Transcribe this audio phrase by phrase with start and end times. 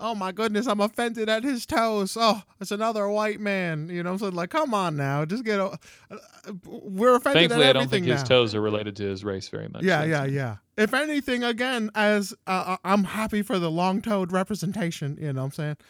[0.00, 2.16] oh my goodness, I'm offended at his toes.
[2.18, 3.88] Oh, it's another white man.
[3.88, 5.58] You know, so like, come on now, just get.
[5.60, 5.64] A,
[6.10, 6.16] uh,
[6.64, 7.58] we're offended at everything now.
[7.58, 9.82] Thankfully, I don't think everything his toes are related to his race very much.
[9.82, 10.56] Yeah, yeah, yeah.
[10.76, 15.18] If anything, again, as uh, I'm happy for the long-toed representation.
[15.20, 15.76] You know what I'm saying?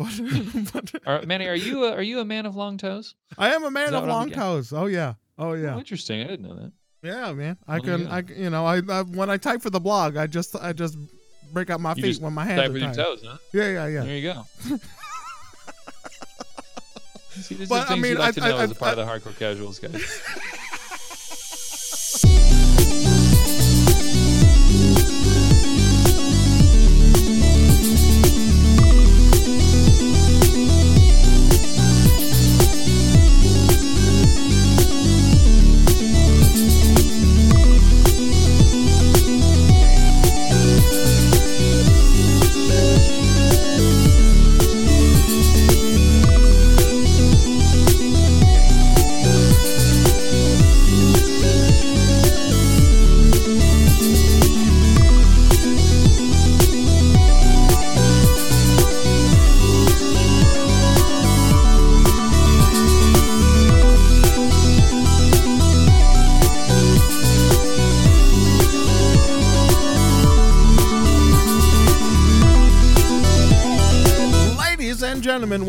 [0.00, 3.14] But, but Are, Manny, are you a, are you a man of long toes?
[3.36, 4.72] I am a man of long toes.
[4.72, 5.14] Oh yeah.
[5.38, 5.74] Oh yeah.
[5.74, 6.20] Oh, interesting.
[6.22, 6.72] I didn't know that.
[7.02, 7.58] Yeah, man.
[7.68, 8.04] I Well, can.
[8.04, 8.10] go.
[8.10, 8.64] I you know.
[8.64, 10.96] I, I when I type for the blog, I just I just
[11.52, 12.96] break out my You feet when my hands are with your tied.
[13.04, 13.36] toes, huh?
[13.52, 14.02] Yeah, yeah, yeah.
[14.04, 14.46] There you go.
[17.30, 18.74] See, these But, are I things mean, you like I- to know I- as a
[18.74, 20.22] part I- of the hardcore casuals, guys.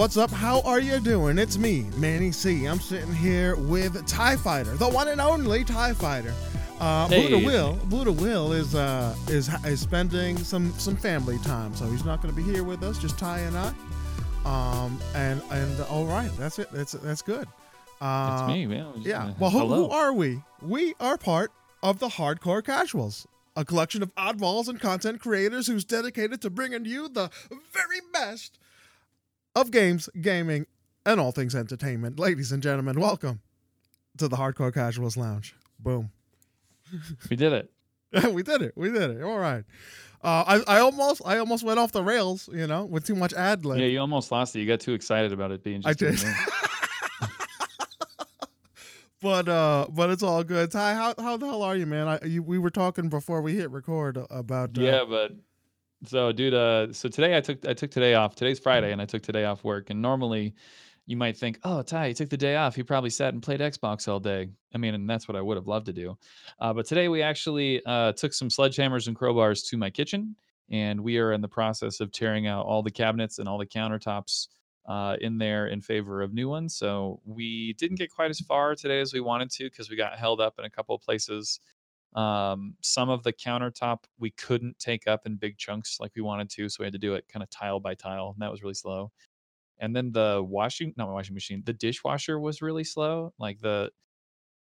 [0.01, 0.31] What's up?
[0.31, 1.37] How are you doing?
[1.37, 2.65] It's me, Manny C.
[2.65, 6.33] I'm sitting here with TIE Fighter, the one and only TIE Fighter.
[6.79, 7.29] Uh, Hey.
[7.29, 12.03] Buddha Will, Buddha Will is uh is is spending some some family time, so he's
[12.03, 12.97] not going to be here with us.
[12.97, 13.67] Just Ty and I.
[14.43, 16.71] Um and and all right, that's it.
[16.71, 17.47] That's that's good.
[18.01, 18.87] Uh, That's me, man.
[19.01, 19.25] Yeah.
[19.25, 20.41] uh, Well, who, who are we?
[20.63, 21.51] We are part
[21.83, 26.85] of the Hardcore Casuals, a collection of oddballs and content creators who's dedicated to bringing
[26.85, 27.29] you the
[27.71, 28.57] very best
[29.55, 30.65] of games, gaming,
[31.05, 32.19] and all things entertainment.
[32.19, 33.41] Ladies and gentlemen, welcome
[34.17, 35.55] to the Hardcore Casuals Lounge.
[35.79, 36.11] Boom.
[37.29, 37.71] we did it.
[38.31, 38.73] we did it.
[38.75, 39.23] We did it.
[39.23, 39.63] All right.
[40.23, 43.33] Uh, I, I almost I almost went off the rails, you know, with too much
[43.33, 43.79] ad lib.
[43.79, 44.59] Yeah, you almost lost it.
[44.59, 46.23] You got too excited about it being I just.
[46.23, 47.29] you did.
[49.21, 50.69] but uh, but it's all good.
[50.69, 52.07] Ty, how how the hell are you, man?
[52.07, 55.31] I you, we were talking before we hit record about uh, yeah, but
[56.05, 58.35] so dude, uh, so today I took I took today off.
[58.35, 59.89] Today's Friday, and I took today off work.
[59.89, 60.55] And normally,
[61.05, 62.75] you might think, oh, Ty, he took the day off.
[62.75, 64.49] He probably sat and played Xbox all day.
[64.73, 66.17] I mean, and that's what I would have loved to do.
[66.59, 70.35] Uh, but today we actually uh, took some sledgehammers and crowbars to my kitchen,
[70.69, 73.65] and we are in the process of tearing out all the cabinets and all the
[73.65, 74.47] countertops
[74.87, 76.75] uh, in there in favor of new ones.
[76.75, 80.17] So we didn't get quite as far today as we wanted to because we got
[80.17, 81.59] held up in a couple of places.
[82.13, 86.49] Um, some of the countertop we couldn't take up in big chunks like we wanted
[86.51, 88.61] to, so we had to do it kind of tile by tile, and that was
[88.63, 89.11] really slow.
[89.79, 93.33] And then the washing, not my washing machine, the dishwasher was really slow.
[93.39, 93.91] Like the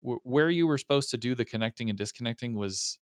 [0.05, 2.99] wh- where you were supposed to do the connecting and disconnecting was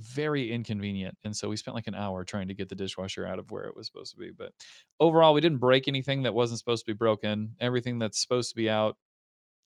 [0.00, 3.38] very inconvenient and so we spent like an hour trying to get the dishwasher out
[3.38, 4.52] of where it was supposed to be but
[5.00, 8.56] overall we didn't break anything that wasn't supposed to be broken everything that's supposed to
[8.56, 8.98] be out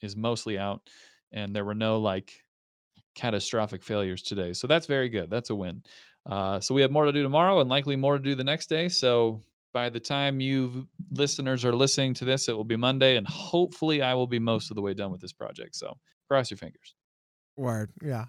[0.03, 0.89] is mostly out
[1.33, 2.43] and there were no like
[3.15, 5.83] catastrophic failures today so that's very good that's a win
[6.27, 8.69] uh, so we have more to do tomorrow and likely more to do the next
[8.69, 9.41] day so
[9.73, 14.03] by the time you listeners are listening to this it will be monday and hopefully
[14.03, 15.97] i will be most of the way done with this project so
[16.29, 16.95] cross your fingers
[17.61, 17.91] Word.
[18.03, 18.25] Yeah.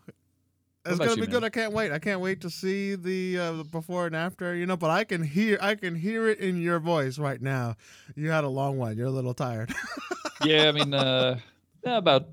[0.86, 1.44] It's gonna you, be good.
[1.44, 1.92] I can't wait.
[1.92, 4.56] I can't wait to see the uh, before and after.
[4.56, 7.76] You know, but I can hear I can hear it in your voice right now.
[8.16, 8.98] You had a long one.
[8.98, 9.72] You're a little tired.
[10.44, 11.38] yeah, I mean, uh,
[11.86, 12.30] about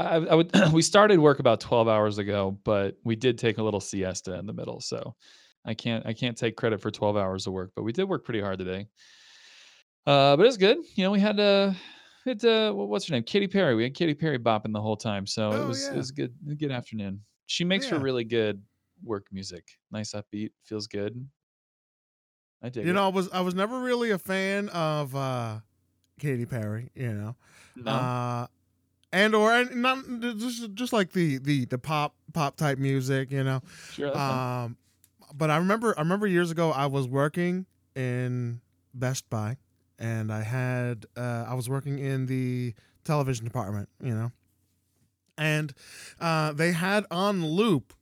[0.00, 0.50] I, I would.
[0.72, 4.46] we started work about twelve hours ago, but we did take a little siesta in
[4.46, 5.14] the middle, so
[5.64, 8.24] I can't I can't take credit for twelve hours of work, but we did work
[8.24, 8.86] pretty hard today.
[10.06, 10.78] Uh, but it's good.
[10.94, 11.72] You know, we had uh,
[12.24, 13.24] it uh, what's her name?
[13.24, 13.74] Katy Perry.
[13.74, 15.94] We had Katy Perry bopping the whole time, so Oh, it was yeah.
[15.94, 16.32] it was good.
[16.58, 17.20] Good afternoon.
[17.46, 18.62] She makes for really good
[19.02, 19.66] work music.
[19.90, 21.26] Nice upbeat, feels good.
[22.62, 22.94] I dig you it.
[22.94, 25.60] know, I was I was never really a fan of uh
[26.20, 26.90] Katy Perry.
[26.94, 27.36] You know,
[27.76, 28.46] no, uh,
[29.12, 33.30] and or and not just just like the the the pop pop type music.
[33.30, 33.62] You know,
[33.92, 34.16] sure.
[34.16, 34.76] Um,
[35.34, 38.60] but I remember, I remember years ago, I was working in
[38.94, 39.56] Best Buy,
[39.98, 42.74] and I had, uh, I was working in the
[43.04, 44.32] television department, you know,
[45.36, 45.72] and
[46.20, 47.94] uh, they had on loop,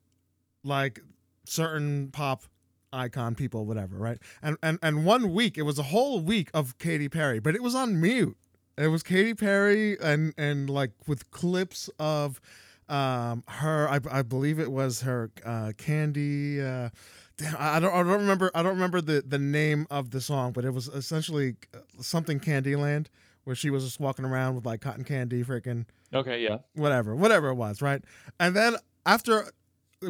[0.64, 1.00] like
[1.44, 2.44] certain pop
[2.92, 4.18] icon people, whatever, right?
[4.42, 7.62] And and and one week, it was a whole week of Katy Perry, but it
[7.62, 8.36] was on mute.
[8.78, 12.40] It was Katy Perry and and like with clips of
[12.88, 16.90] um her I, I believe it was her uh candy uh
[17.36, 20.52] damn, I don't I don't remember I don't remember the the name of the song,
[20.52, 23.06] but it was essentially uh, something Candyland
[23.44, 26.58] where she was just walking around with like cotton candy, freaking Okay, yeah.
[26.74, 28.02] whatever, whatever it was, right?
[28.40, 29.52] And then after,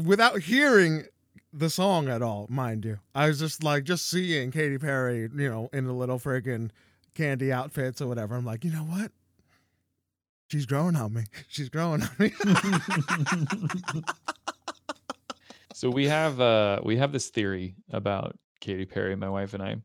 [0.05, 1.05] without hearing
[1.53, 5.51] the song at all, mind you, I was just like just seeing Katy Perry, you
[5.51, 6.71] know, in the little freaking
[7.17, 8.35] candy outfits or whatever.
[8.37, 9.11] I'm like, you know what?
[10.51, 11.25] She's growing on me.
[11.49, 12.33] She's growing on me.
[15.73, 19.77] so we have uh we have this theory about Katy Perry, my wife and I,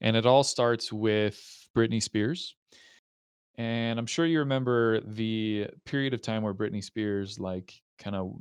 [0.00, 1.38] and it all starts with
[1.76, 2.56] Britney Spears.
[3.56, 8.34] And I'm sure you remember the period of time where Britney Spears like kind of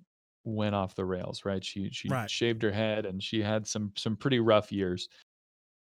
[0.45, 1.63] went off the rails, right?
[1.63, 2.29] She she Right.
[2.29, 5.07] shaved her head and she had some some pretty rough years.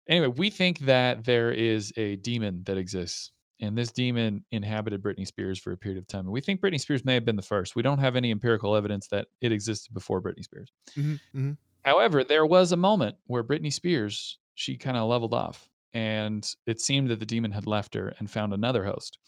[0.09, 3.31] Anyway, we think that there is a demon that exists.
[3.61, 6.21] And this demon inhabited Britney Spears for a period of time.
[6.25, 7.77] And we think Britney Spears may have been the first.
[7.77, 10.73] We don't have any empirical evidence that it existed before Britney Spears.
[10.97, 11.57] Mhm, mhm.
[11.85, 16.81] However, there was a moment where Britney Spears, she kind of leveled off and it
[16.81, 19.19] seemed that the demon had left her and found another host.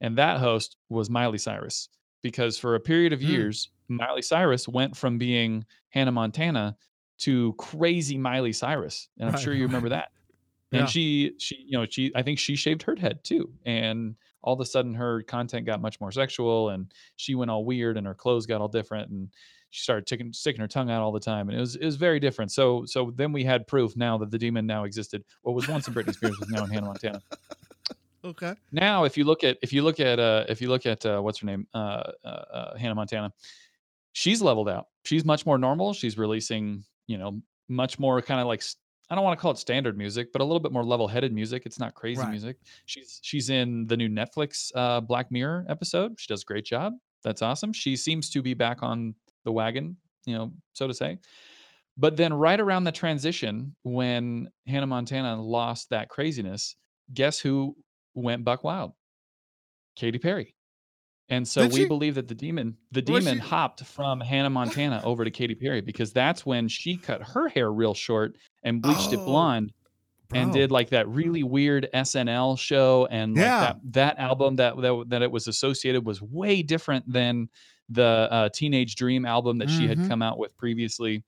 [0.00, 1.88] And that host was Miley Cyrus
[2.22, 3.26] because for a period of Hmm.
[3.28, 6.76] years, Miley Cyrus went from being Hannah Montana
[7.18, 9.08] to crazy Miley Cyrus.
[9.18, 10.08] And I'm Right, sure you remember right.
[10.72, 10.80] Yeah.
[10.80, 13.52] And she she you know, she I think she shaved her head too.
[13.66, 17.64] And all of a sudden her content got much more sexual and she went all
[17.64, 19.28] weird and her clothes got all different and
[19.70, 21.96] she started ticking, sticking her tongue out all the time and it was it was
[21.96, 22.50] very different.
[22.50, 25.24] So so then we had proof now that the demon now existed.
[25.42, 27.22] What was once in Britney Spears was now in Hannah Montana.
[28.24, 28.54] Okay.
[28.70, 31.20] Now if you look at if you look at uh if you look at uh
[31.20, 31.66] what's her name?
[31.74, 33.32] Uh, uh, uh Hannah Montana,
[34.12, 34.86] she's leveled out.
[35.04, 35.92] She's much more normal.
[35.92, 38.62] She's releasing, you know, much more kind of like
[39.12, 41.64] I don't want to call it standard music, but a little bit more level-headed music.
[41.66, 42.30] It's not crazy Right.
[42.30, 42.56] music.
[42.86, 46.14] She's she's in the new Netflix uh, Black Mirror episode.
[46.18, 46.94] She does a great job.
[47.22, 47.74] That's awesome.
[47.74, 49.14] She seems to be back on
[49.44, 51.18] the wagon, you know, so to say.
[51.98, 56.74] But then right around the transition when Hannah Montana lost that craziness,
[57.12, 57.76] guess who
[58.14, 58.92] went buck wild?
[59.94, 60.54] Katy Perry.
[61.28, 61.86] And so Did we she?
[61.86, 66.12] believe that the demon, the demon hopped from Hannah Montana over to Katy Perry because
[66.14, 69.72] that's when she cut her hair real short and bleached it Oh, blonde
[70.34, 73.60] and did like that really weird SNL show and like Yeah.
[73.60, 77.48] that that album that that, that it was associated was way different than
[77.90, 80.08] the uh, Teenage Dream album that she had Mhm.
[80.08, 81.22] come out with previously.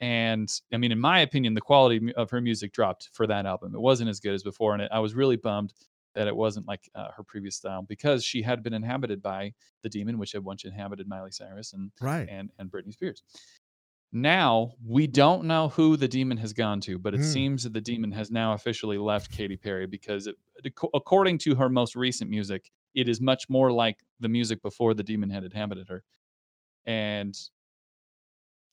[0.00, 3.74] And I mean, in my opinion, the quality of her music dropped for that album.
[3.74, 5.74] It wasn't as good as before, and it, I was really bummed
[6.14, 9.88] that it wasn't like uh, her previous style because she had been inhabited by the
[9.88, 12.26] demon, which had once inhabited Miley Cyrus and Right.
[12.28, 13.22] and and Britney Spears.
[14.12, 17.24] Now we don't know who the demon has gone to, but it Hmm.
[17.24, 20.36] seems that the demon has now officially left Katy Perry because, it,
[20.94, 25.04] according to her most recent music, it is much more like the music before the
[25.04, 26.02] demon had inhabited her,
[26.86, 27.36] and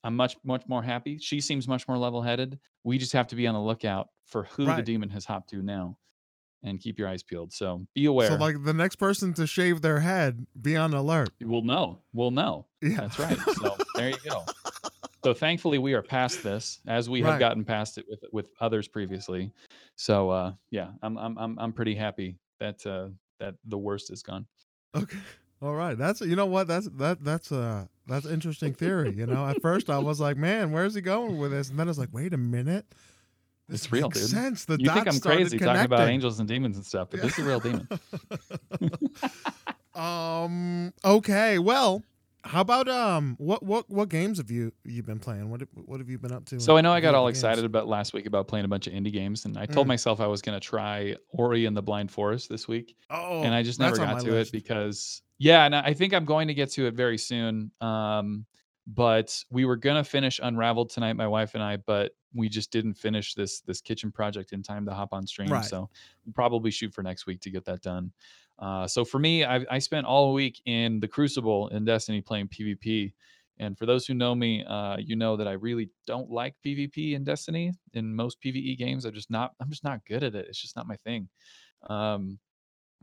[0.04, 1.18] I'm much much more happy.
[1.20, 2.60] She seems much more level-headed.
[2.84, 5.62] We just have to be on the lookout for who the demon has hopped to
[5.62, 5.98] now,
[6.64, 7.54] and keep your eyes peeled.
[7.54, 8.28] So be aware.
[8.30, 11.30] So like the next person to shave their head, be on alert.
[11.42, 12.00] we'll know.
[12.14, 12.66] We'll know.
[12.82, 13.02] Yeah.
[13.02, 13.38] That's right.
[13.60, 14.44] So there you go.
[15.24, 18.88] So thankfully we are past this, as we have gotten past it with with others
[18.88, 19.52] previously.
[19.96, 23.10] So uh, yeah, I'm I'm I'm I'm pretty happy that uh,
[23.40, 24.46] that the worst is gone.
[24.96, 25.18] Okay.
[25.62, 25.98] All right.
[25.98, 29.12] That's you know what that's that that's uh that's interesting theory.
[29.12, 31.70] You know, at first I was like, man, where's he going with this?
[31.70, 32.86] And then I was like, wait a minute.
[33.68, 34.30] This It's real, makes dude.
[34.30, 34.66] Sense.
[34.66, 37.46] The you think I'm crazy talking about angels and demons and stuff, but this is
[37.46, 37.88] a real demon.
[39.96, 40.94] um.
[41.04, 41.60] Okay.
[41.60, 42.04] Well,
[42.48, 43.36] how about um?
[43.38, 45.50] What what what games have you you been playing?
[45.50, 46.60] What have- what have you been up to?
[46.60, 47.38] So I know I got all games?
[47.38, 49.90] excited about last week about playing a bunch of indie games, and I told Mm.
[49.90, 52.96] myself I was going to try Ori and the Blind Forest this week.
[53.10, 54.50] Oh, and I just never got to list.
[54.50, 57.72] it because yeah, and I think I'm going to get to it very soon.
[57.82, 58.46] Um,
[58.88, 62.94] but we were gonna finish Unraveled tonight, my wife and I, but we just didn't
[62.94, 65.50] finish this this kitchen project in time to hop on stream.
[65.50, 65.66] Right.
[65.66, 65.90] So
[66.26, 68.12] we'll probably shoot for next week to get that done.
[68.60, 72.50] Uh, so for me, I, I spent all week in the Crucible in Destiny playing
[72.50, 73.14] PvP.
[73.60, 77.14] And for those who know me, uh, you know that I really don't like PvP
[77.14, 77.72] in Destiny.
[77.94, 79.54] In most PvE games, I'm just not.
[79.60, 80.46] I'm just not good at it.
[80.48, 81.28] It's just not my thing.
[81.90, 82.40] Um,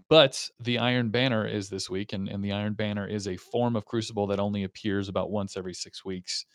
[0.09, 3.75] but the Iron Banner is this week, and, and the Iron Banner is a form
[3.75, 6.47] of Crucible that only appears about once every six weeks.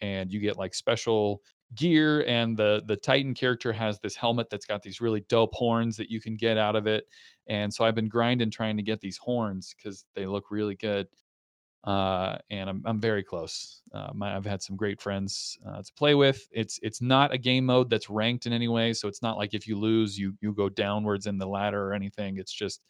[0.00, 1.40] And you get like special
[1.74, 5.96] gear, and the the Titan character has this helmet that's got these really dope horns
[5.96, 7.06] that you can get out of it.
[7.48, 11.08] And so I've been grinding trying to get these horns because they look really good.
[11.84, 13.82] Uh, and I'm I'm very close.
[13.94, 16.48] Uh, my, I've had some great friends uh, to play with.
[16.50, 19.54] It's it's not a game mode that's ranked in any way, so it's not like
[19.54, 22.38] if you lose, you you go downwards in the ladder or anything.
[22.38, 22.82] It's just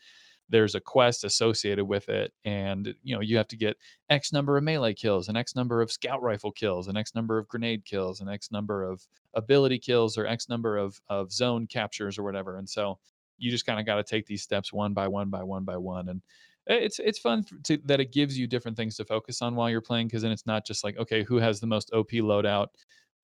[0.48, 3.76] there's a quest associated with it and you know you have to get
[4.10, 7.38] x number of melee kills and x number of scout rifle kills and x number
[7.38, 11.66] of grenade kills and x number of ability kills or x number of of zone
[11.66, 12.98] captures or whatever and so
[13.38, 15.76] you just kind of got to take these steps one by one by one by
[15.76, 16.22] one and
[16.68, 19.80] it's it's fun to, that it gives you different things to focus on while you're
[19.80, 22.68] playing because then it's not just like okay who has the most op loadout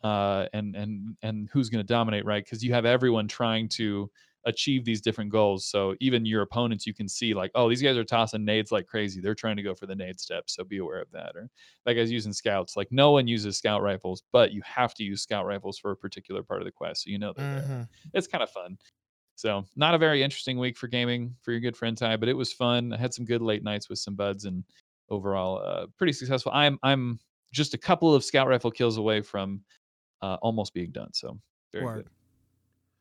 [0.03, 2.45] uh, and and and who's going to dominate right?
[2.45, 4.11] Because you have everyone trying to
[4.45, 5.67] achieve these different goals.
[5.67, 8.87] So even your opponents, you can see like, oh, these guys are tossing nades like
[8.87, 9.21] crazy.
[9.21, 10.45] They're trying to go for the nade step.
[10.49, 11.37] So be aware of that.
[11.37, 11.49] Or
[11.87, 12.77] that guy's using scouts.
[12.77, 15.97] Like no one uses scout rifles, but you have to use scout rifles for a
[15.97, 17.05] particular part of the quest.
[17.05, 17.69] So you know they're mm-hmm.
[17.69, 17.89] there.
[18.15, 18.79] It's kind of fun.
[19.35, 22.37] So not a very interesting week for gaming for your good friend Ty, but it
[22.37, 22.93] was fun.
[22.93, 24.63] I had some good late nights with some buds and
[25.09, 26.53] overall uh, pretty successful.
[26.55, 27.19] I'm I'm
[27.53, 29.61] just a couple of scout rifle kills away from
[30.21, 31.13] uh, almost being done.
[31.13, 31.39] So
[31.73, 31.97] very Word.
[31.97, 32.09] good.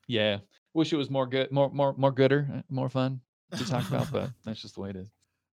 [0.08, 0.38] Yeah,
[0.74, 3.22] Wish it was more good, more more more gooder, uh, more fun
[3.58, 5.08] to talk about, but that's just the way it is.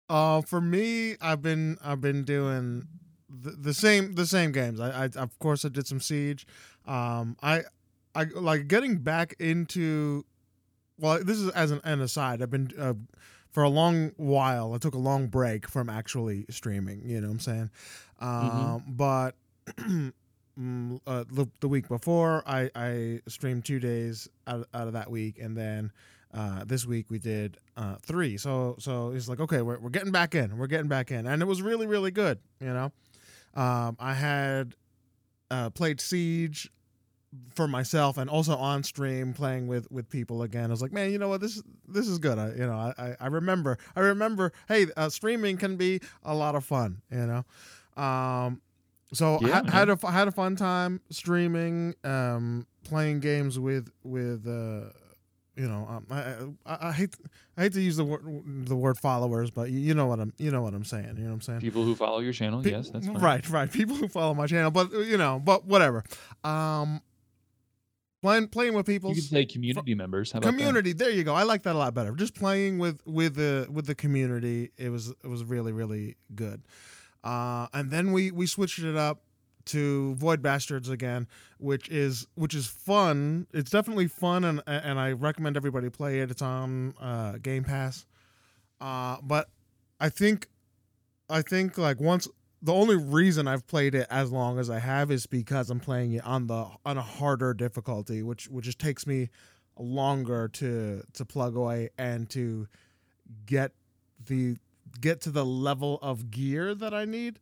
[0.08, 2.86] Uh, for me, I've been I've been doing
[3.28, 4.80] the, the same the same games.
[4.80, 6.46] I, I of course I did some Siege.
[6.86, 7.62] Um, I
[8.14, 10.24] I like getting back into.
[10.98, 12.40] Well, this is as an, an aside.
[12.40, 12.94] I've been uh,
[13.50, 14.74] for a long while.
[14.74, 17.02] I took a long break from actually streaming.
[17.04, 17.70] You know what I'm saying?
[18.22, 18.26] Mm-hmm.
[18.26, 18.92] Um, mm-hmm.
[18.92, 19.34] but
[20.58, 21.24] Mm, uh,
[21.60, 25.92] the, week before, I, I streamed two days out, out of that week, and then
[26.32, 28.38] uh, this week we did uh, three.
[28.38, 31.42] So so it's like okay, we're we're getting back in, we're getting back in, and
[31.42, 32.38] it was really really good.
[32.60, 32.92] You know,
[33.54, 34.74] um, I had
[35.50, 36.70] uh, played Siege
[37.54, 40.66] for myself and also on stream playing with with people again.
[40.66, 41.40] I was like, man, you know what?
[41.40, 42.38] This this is good.
[42.38, 44.52] I, you know, I I remember I remember.
[44.68, 47.02] Hey, uh, streaming can be a lot of fun.
[47.10, 48.02] You know.
[48.02, 48.60] Um,
[49.12, 54.46] so yeah, I had a had a fun time streaming, um, playing games with with
[54.46, 54.90] uh,
[55.56, 57.14] you know, um, I, I, I hate
[57.56, 58.22] I hate to use the word
[58.66, 61.14] the word followers, but you, you, know what I'm you know what I'm saying.
[61.16, 61.60] You know what I'm saying.
[61.60, 63.16] People who follow your channel, Pe- yes, that's fine.
[63.18, 63.72] right, right.
[63.72, 66.04] People who follow my channel, but you know, but whatever.
[66.44, 67.00] Um,
[68.20, 69.10] playing playing with people.
[69.10, 70.30] You could say community f- members.
[70.30, 70.92] How community.
[70.92, 71.34] There you go.
[71.34, 72.12] I like that a lot better.
[72.12, 74.72] Just playing with with the with the community.
[74.76, 76.62] It was it was really really good.
[77.26, 79.20] Uh, and then we we switched it up
[79.64, 81.26] to Void Bastards again,
[81.58, 83.48] which is which is fun.
[83.52, 86.30] It's definitely fun, and and I recommend everybody play it.
[86.30, 88.06] It's on uh, Game Pass.
[88.80, 89.48] Uh, but
[89.98, 90.46] I think
[91.28, 92.28] I think like once
[92.62, 96.12] the only reason I've played it as long as I have is because I'm playing
[96.12, 99.30] it on the on a harder difficulty, which which just takes me
[99.76, 102.68] longer to to plug away and to
[103.46, 103.72] get
[104.28, 104.58] the
[105.00, 107.38] get to the level of gear that I need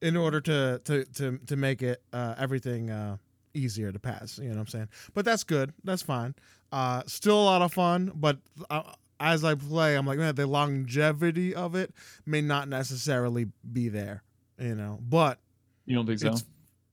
[0.00, 3.16] in order to to to to make it uh, everything uh,
[3.54, 4.38] easier to pass.
[4.38, 4.88] You know what I'm saying?
[5.14, 5.72] But that's good.
[5.84, 6.34] That's fine.
[6.70, 8.38] Uh, still a lot of fun, but
[8.70, 8.82] uh,
[9.20, 11.94] as I play, I'm like, man, the longevity of it
[12.26, 14.22] may not necessarily be there.
[14.58, 15.38] You know, but
[15.86, 16.36] you don't think so?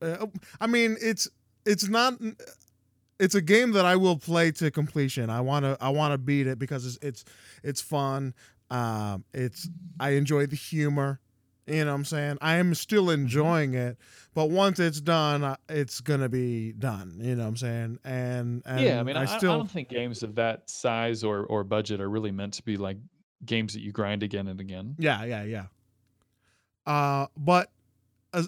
[0.00, 0.26] Uh,
[0.60, 1.28] I mean, it's
[1.66, 2.14] it's not.
[3.18, 5.28] It's a game that I will play to completion.
[5.28, 7.24] I want to I want to beat it because it's it's
[7.62, 8.34] it's fun.
[8.70, 11.20] Um, it's I enjoy the humor.
[11.66, 12.38] You know what I'm saying?
[12.40, 13.96] I am still enjoying it,
[14.34, 17.18] but once it's done, it's gonna be done.
[17.20, 17.98] You know what I'm saying?
[18.04, 21.22] And, and yeah, I mean, I, I still I don't think games of that size
[21.22, 22.96] or or budget are really meant to be like
[23.44, 24.96] games that you grind again and again.
[24.98, 25.64] Yeah, yeah, yeah.
[26.86, 27.70] Uh, but
[28.32, 28.44] uh,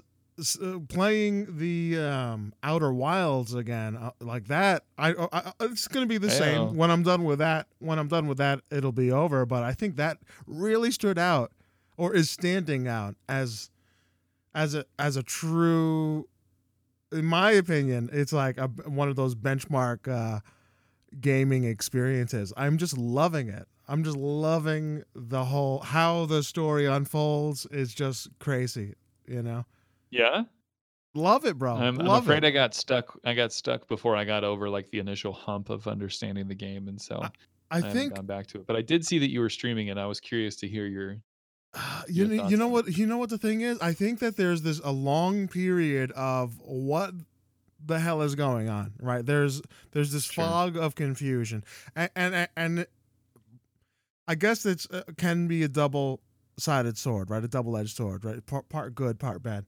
[0.88, 6.18] playing the um, Outer Wilds again, uh, like that, I, uh, I, it's gonna be
[6.18, 6.76] the same.
[6.76, 9.44] When I'm done with that, when I'm done with that, it'll be over.
[9.46, 11.52] But I think that really stood out,
[11.96, 13.70] or is standing out as,
[14.54, 16.28] as a as a true,
[17.11, 20.40] in my opinion, it's like a, one of those benchmark uh,
[21.20, 22.52] gaming experiences.
[22.56, 23.66] I'm just loving it.
[23.88, 28.94] I'm just loving the whole how the story unfolds is just crazy,
[29.26, 29.66] you know.
[30.12, 30.45] Yeah.
[31.14, 31.75] Love it, bro.
[31.75, 32.49] I'm, I'm afraid it.
[32.49, 33.19] I got stuck.
[33.25, 36.88] I got stuck before I got over like the initial hump of understanding the game,
[36.88, 37.31] and so I,
[37.71, 38.66] I, I think gone back to it.
[38.66, 41.16] But I did see that you were streaming and I was curious to hear your.
[41.75, 43.78] Uh, you know, you know what you know what the thing is.
[43.81, 47.12] I think that there's this a long period of what
[47.85, 48.92] the hell is going on.
[49.00, 49.61] Right there's
[49.92, 50.45] there's this sure.
[50.45, 51.64] fog of confusion,
[51.97, 52.87] and and and
[54.28, 56.21] I guess it uh, can be a double
[56.59, 57.42] sided sword, right?
[57.42, 58.45] A double edged sword, right?
[58.47, 59.66] Part, part good, part bad.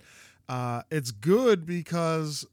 [0.49, 2.47] Uh, it's good because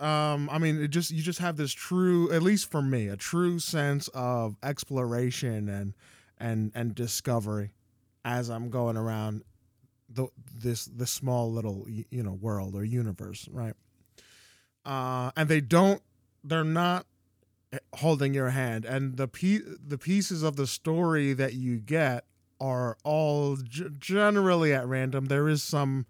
[0.00, 3.16] um, I mean, it just you just have this true, at least for me, a
[3.16, 5.94] true sense of exploration and
[6.38, 7.72] and and discovery
[8.24, 9.42] as I'm going around
[10.08, 13.74] the this this small little you know world or universe, right?
[14.84, 16.00] Uh, and they don't,
[16.44, 17.04] they're not
[17.96, 22.24] holding your hand, and the pe- the pieces of the story that you get
[22.60, 25.26] are all g- generally at random.
[25.26, 26.06] There is some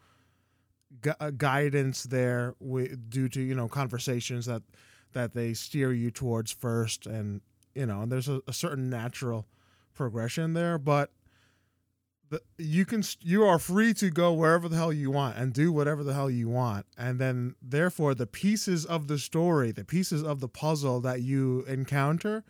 [1.00, 4.62] gu- uh, guidance there wi- due to you know conversations that
[5.12, 7.40] that they steer you towards first, and
[7.74, 9.46] you know, and there's a, a certain natural
[9.94, 11.10] progression there, but.
[12.30, 15.50] The, you can st- you are free to go wherever the hell you want and
[15.50, 19.82] do whatever the hell you want and then therefore the pieces of the story the
[19.82, 22.44] pieces of the puzzle that you encounter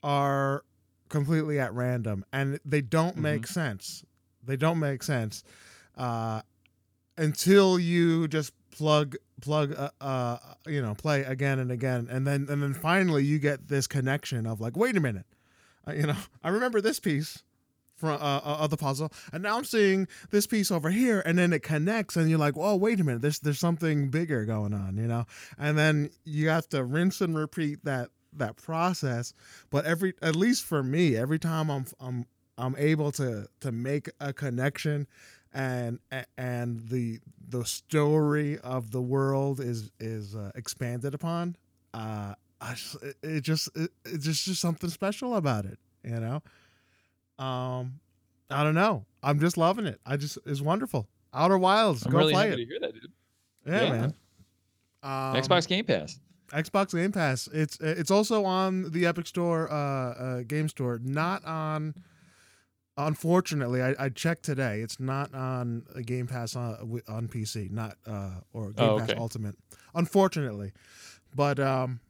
[0.00, 0.62] are
[1.08, 4.04] completely at random and they don't make sense
[4.44, 5.42] they don't make sense
[5.96, 6.40] uh,
[7.16, 12.08] until you just plug plug uh, uh you know play again and again.
[12.10, 15.26] And then and then finally you get this connection of like wait a minute.
[15.86, 17.42] Uh, you know i remember this piece
[17.94, 21.38] from uh, uh, of the puzzle and now i'm seeing this piece over here and
[21.38, 23.22] then it connects and you're like oh wait a minute.
[23.22, 25.26] There's there's something bigger going on you know?
[25.58, 29.32] And then you have to rinse and repeat that that process.
[29.70, 32.26] But every at least for me every time i'm i'm
[32.58, 35.06] i'm able to to make a connection
[35.56, 35.98] and
[36.36, 41.56] and the the story of the world is is uh, expanded upon
[41.94, 46.20] uh I just, it, it just it, it's just just something special about it you
[46.20, 46.42] know
[47.38, 48.00] um
[48.50, 52.18] i don't know i'm just loving it i just it's wonderful outer wilds I'm go
[52.18, 53.12] really play it to hear that, dude.
[53.66, 53.90] yeah, Yeah.
[53.90, 54.14] man
[55.02, 56.18] um, Xbox Game Pass.
[56.48, 57.48] Xbox Game Pass.
[57.52, 60.98] It's it's also on the Epic Store, uh, uh Game Store.
[61.02, 61.94] Not on.
[62.98, 64.80] Unfortunately, I, I checked today.
[64.80, 67.70] It's not on a Game Pass on on PC.
[67.70, 69.12] Not uh or Game Oh, Pass.
[69.16, 69.54] Ultimate.
[69.94, 70.72] Unfortunately,
[71.34, 72.00] but um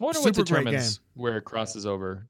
[0.00, 2.26] I wonder what determines where it crosses over.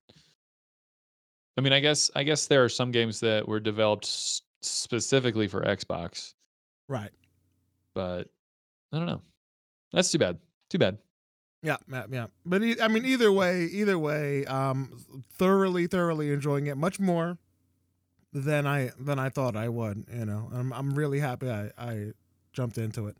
[1.56, 5.48] I mean, I guess I guess there are some games that were developed s- specifically
[5.48, 6.34] for Xbox,
[6.88, 7.10] right.
[7.94, 8.28] but
[8.92, 9.22] I don't know.
[9.92, 10.38] That's too bad.
[10.68, 10.98] Too bad.
[11.62, 12.26] Yeah, yeah, yeah.
[12.44, 15.00] But I mean, either way, either way, um,
[15.32, 16.76] thoroughly, thoroughly enjoying it.
[16.76, 17.38] Much more
[18.44, 20.04] than I than I thought I would.
[20.12, 22.12] You know, I'm I'm really happy I I
[22.52, 23.16] jumped into it.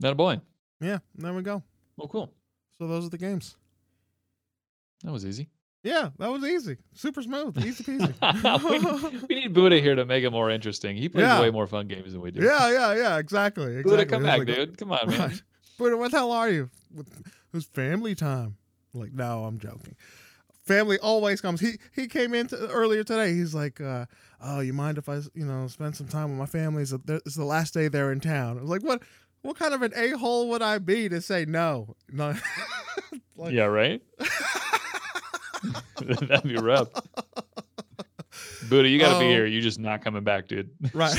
[0.00, 0.40] Not a boy.
[0.80, 1.62] Yeah, there we go.
[1.96, 2.32] Well, cool.
[2.78, 3.56] So those are the games.
[5.04, 5.48] That was easy.
[5.82, 6.78] Yeah, that was easy.
[6.94, 7.62] Super smooth.
[7.64, 9.10] Easy peasy.
[9.12, 10.96] we, we need Buddha here to make it more interesting.
[10.96, 11.40] He plays Yeah.
[11.42, 12.42] way more fun games than we do.
[12.42, 13.18] yeah, yeah, yeah.
[13.18, 13.66] Exactly.
[13.76, 13.82] exactly.
[13.90, 14.78] Buddha, come back, like, dude.
[14.78, 15.20] Come on, man.
[15.20, 15.42] Right.
[15.78, 16.70] Buddha, what the hell are you?
[16.98, 17.06] It
[17.52, 18.56] was family time.
[18.94, 19.94] Like, no, I'm joking.
[20.64, 21.60] Family always comes.
[21.60, 23.34] He he came in to, earlier today.
[23.34, 24.06] He's like, uh,
[24.40, 26.82] "Oh, you mind if I, you know, spend some time with my family?
[26.82, 29.02] It's, the- it's the last day they're in town." I was like, "What?
[29.42, 32.34] What kind of an a hole would I be to say no?" No.
[33.36, 34.00] Like- yeah, right?
[36.00, 36.88] That'd be rough.
[38.68, 39.46] Buddha, you got to be Um, here.
[39.46, 40.70] You're just not coming back, dude.
[40.94, 41.14] Right.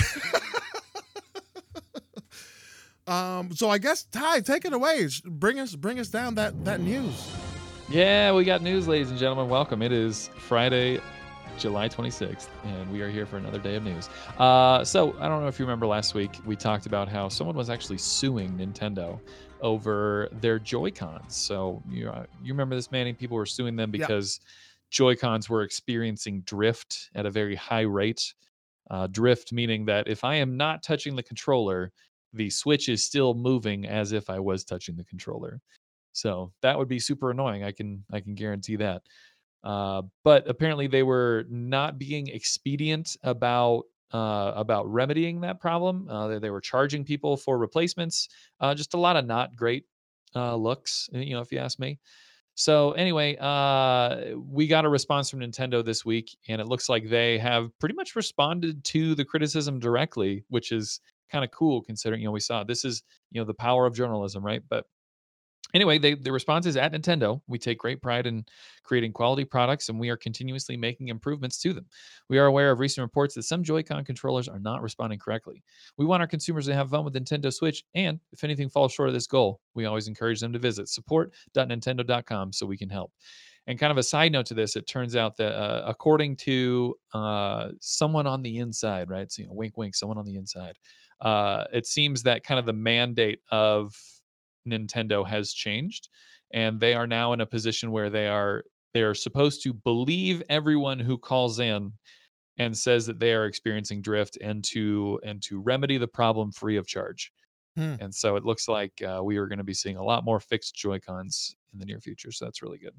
[3.07, 3.51] um.
[3.53, 5.07] So I guess Ty, take it away.
[5.25, 7.27] Bring us, bring us down that that news.
[7.87, 9.47] Yeah, we got news, ladies and gentlemen.
[9.47, 9.83] Welcome.
[9.83, 10.99] It is Friday,
[11.59, 14.09] July 26th, and we are here for another day of news.
[14.39, 17.55] Uh, so, I don't know if you remember last week, we talked about how someone
[17.55, 19.19] was actually suing Nintendo
[19.61, 21.35] over their Joy-Cons.
[21.35, 23.13] So, you, uh, you remember this, Manny?
[23.13, 24.39] People were suing them because
[24.89, 28.33] Joy-Cons were experiencing drift at a very high rate.
[28.89, 31.91] Uh, drift meaning that if I am not touching the controller,
[32.33, 35.61] the Switch is still moving as if I was touching the controller.
[36.15, 37.63] So that would be super annoying.
[37.63, 39.03] I can I can guarantee that.
[39.63, 46.07] Uh, but apparently they were not being expedient about uh, about remedying that problem.
[46.09, 48.29] Uh, they, they were charging people for replacements.
[48.59, 49.85] Uh, just a lot of not great
[50.35, 51.99] uh, looks, you know, if you ask me.
[52.53, 57.09] So anyway, uh, we got a response from Nintendo this week, and it looks like
[57.09, 62.21] they have pretty much responded to the criticism directly, which is kind of cool considering
[62.21, 64.61] you know we saw this is you know the power of journalism, right?
[64.69, 64.85] But
[65.75, 67.41] anyway, they, the response is at Nintendo.
[67.47, 68.45] We take great pride in
[68.83, 71.85] creating quality products and we are continuously making improvements to them.
[72.29, 75.63] We are aware of recent reports that some Joy-Con controllers are not responding correctly.
[75.97, 79.09] We want our consumers to have fun with Nintendo Switch, and if anything falls short
[79.09, 83.11] of this goal, we always encourage them to visit support.nintendo.com so we can help.
[83.67, 86.95] And kind of a side note to this, it turns out that uh, according to
[87.13, 89.31] uh, someone on the inside, right?
[89.31, 90.77] So, you know, wink, wink, someone on the inside,
[91.21, 93.95] uh, it seems that kind of the mandate of
[94.67, 96.09] Nintendo has changed,
[96.51, 100.41] and they are now in a position where they are they are supposed to believe
[100.49, 101.91] everyone who calls in
[102.57, 106.77] and says that they are experiencing drift and to and to remedy the problem free
[106.77, 107.31] of charge.
[107.75, 107.95] Hmm.
[107.99, 110.39] And so it looks like uh, we are going to be seeing a lot more
[110.39, 112.31] fixed Joy Cons in the near future.
[112.31, 112.93] So that's really good.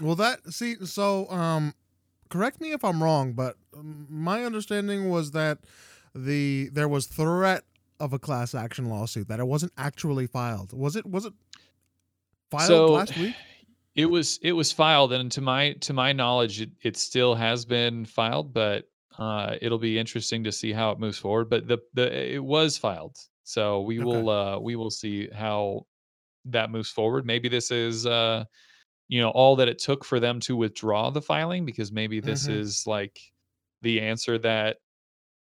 [0.00, 1.74] Well, that see, so um,
[2.28, 5.58] correct me if I'm wrong, but um, my understanding was that
[6.12, 7.62] the there was threat
[8.02, 10.72] of a class action lawsuit that it wasn't actually filed.
[10.72, 11.06] Was it?
[11.06, 11.32] Was it
[12.50, 13.36] filed So- last week?
[13.94, 17.66] It was it was filed, and to my to my knowledge, it, it still has
[17.66, 18.86] been filed, but
[19.18, 21.50] uh, it'll be interesting to see how it moves forward.
[21.50, 24.06] But the the it was filed, so we Okay.
[24.06, 25.82] will uh, we will see how
[26.46, 27.26] that moves forward.
[27.26, 28.44] Maybe this is uh,
[29.08, 32.46] you know all that it took for them to withdraw the filing, because maybe this
[32.46, 33.20] hmm is like
[33.82, 34.78] the answer that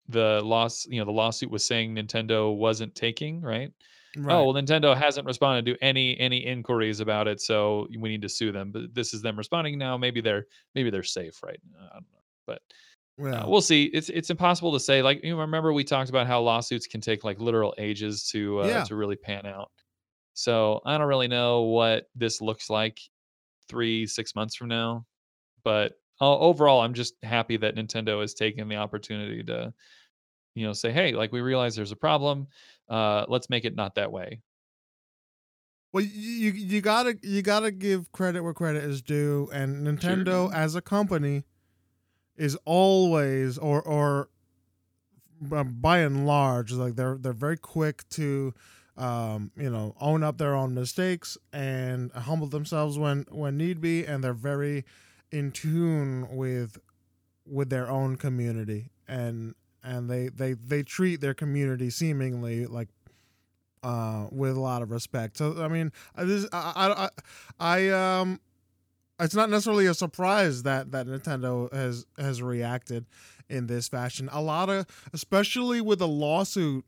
[0.09, 3.71] the loss you know the lawsuit was saying Nintendo wasn't taking, right?
[4.17, 8.29] Oh, well, Nintendo hasn't responded to any any inquiries about it, so we need to
[8.29, 8.71] sue them.
[8.71, 9.95] But this is them responding now.
[9.95, 11.59] Maybe they're maybe they're safe, right?
[11.79, 12.61] Uh, I don't know, but
[13.35, 13.85] uh, we'll see.
[13.85, 15.03] It's it's impossible to say.
[15.03, 18.67] Like you remember, we talked about how lawsuits can take like literal ages to uh,
[18.67, 18.83] Yeah.
[18.85, 19.71] to really pan out.
[20.33, 22.99] So I don't really know what this looks like
[23.69, 25.05] three six months from now,
[25.63, 29.73] but uh, overall, I'm just happy that Nintendo has taken the opportunity to
[30.55, 32.47] you know say, hey, like we realize there's a problem.
[32.89, 34.41] Uh, let's make it not that way.
[35.93, 40.15] Well, you, you gotta you gotta give credit where credit is due, and Sure.
[40.17, 41.43] Nintendo as a company
[42.37, 44.29] is always or or
[45.39, 48.53] by and large like they're they're very quick to
[48.97, 54.03] um you know own up their own mistakes and humble themselves when when need be
[54.03, 54.83] and they're very
[55.31, 56.77] in tune with
[57.45, 62.89] with their own community and and they they they treat their community seemingly like
[63.83, 68.39] uh with a lot of respect so i mean this i i i, I um
[69.19, 73.05] it's not necessarily a surprise that that Nintendo has has reacted
[73.49, 74.29] in this fashion.
[74.31, 76.85] A lot of, especially with a lawsuit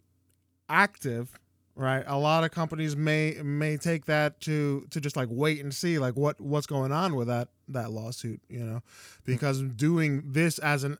[0.67, 1.39] active,
[1.79, 2.03] right?
[2.07, 5.97] A lot of companies may may take that to to just like wait and see
[5.97, 8.81] like what what's going on with that that lawsuit, you know,
[9.25, 10.97] because doing this as an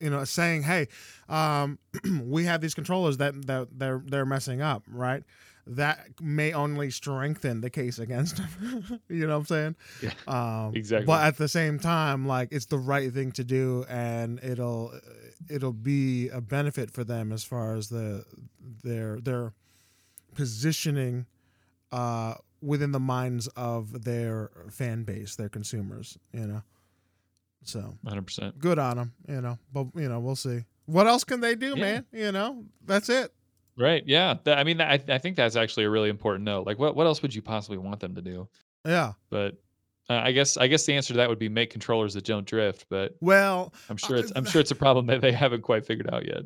[0.00, 0.88] you know saying hey
[1.28, 1.78] um
[2.24, 5.24] we have these controllers that that they're they're messing up right?
[5.66, 9.76] That may only strengthen the case against them you know what i'm saying?
[10.02, 11.06] Yeah, um exactly.
[11.06, 14.92] but at the same time like it's the right thing to do and it'll
[15.48, 18.26] it'll be a benefit for them as far as the
[18.82, 19.54] their their
[20.34, 21.26] positioning
[21.92, 26.62] uh within the minds of their fan base their consumers you know
[27.62, 28.58] so 100%.
[28.58, 31.74] good on them you know but you know we'll see what else can they do
[31.76, 31.82] Yeah.
[31.82, 33.32] man you know that's it
[33.76, 34.04] Right.
[34.06, 34.34] Yeah.
[34.44, 36.64] That, I mean, I, I think that's actually a really important note.
[36.64, 38.48] Like, what, what else would you possibly want them to do?
[38.86, 39.56] yeah But
[40.08, 42.46] uh, I guess I guess the answer to that would be make controllers that don't
[42.46, 42.86] drift.
[42.88, 45.84] But well I'm sure uh, it's I'm sure it's a problem that they haven't quite
[45.84, 46.44] figured out yet.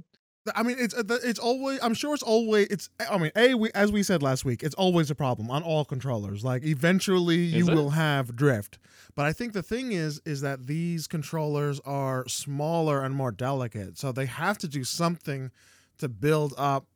[0.55, 1.79] I mean, it's uh, it's always.
[1.83, 2.69] I'm sure it's always.
[2.69, 2.89] It's.
[3.11, 5.85] I mean, a we as we said last week, it's always a problem on all
[5.85, 6.45] controllers.
[6.45, 8.79] Like eventually, you will have drift.
[9.15, 13.99] But I think the thing is, is that these controllers are smaller and more delicate,
[13.99, 15.51] so they have to do something
[15.99, 16.87] to build up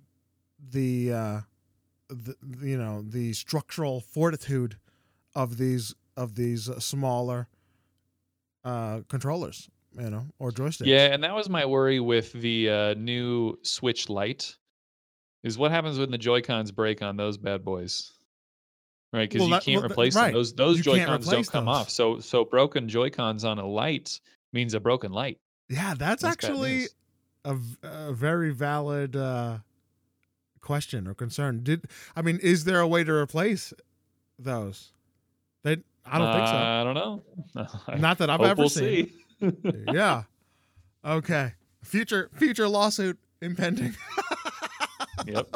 [0.70, 1.40] the, uh,
[2.08, 4.76] the you know, the structural fortitude
[5.34, 7.48] of these of these uh, smaller
[8.64, 10.86] uh controllers, you know, or joysticks.
[10.86, 14.56] Yeah, and that was my worry with the uh, new Switch Lite.
[15.42, 18.12] Is what happens when the Joy Cons break on those bad boys,
[19.12, 19.28] right?
[19.28, 20.26] Because Well, you that- can't well, replace right.
[20.26, 20.34] them.
[20.34, 21.74] Those those You Joy Cons don't come those.
[21.74, 21.90] off.
[21.90, 24.20] So so broken Joy Cons on a Lite
[24.52, 25.38] means a broken Lite.
[25.68, 26.86] Yeah, that's, That's actually
[27.44, 29.58] a, a, very valid uh,
[30.60, 31.62] question or concern.
[31.62, 33.72] Did I mean, is there a way to replace
[34.38, 34.92] those?
[35.64, 36.54] They, I don't think so.
[36.54, 37.96] Uh, I don't know.
[37.98, 39.06] Not that I've ever we'll seen.
[39.06, 39.12] see.
[39.92, 40.22] Yeah.
[41.04, 41.52] Okay.
[41.82, 43.94] Future future lawsuit impending.
[45.26, 45.48] yep.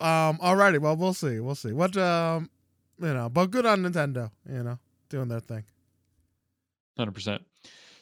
[0.00, 0.38] um.
[0.38, 0.78] Alrighty.
[0.78, 1.40] Well, we'll see.
[1.40, 1.72] We'll see.
[1.72, 2.50] What um.
[3.00, 4.30] You know, but good on Nintendo.
[4.48, 5.64] You know, doing their thing.
[6.96, 7.42] Hundred percent.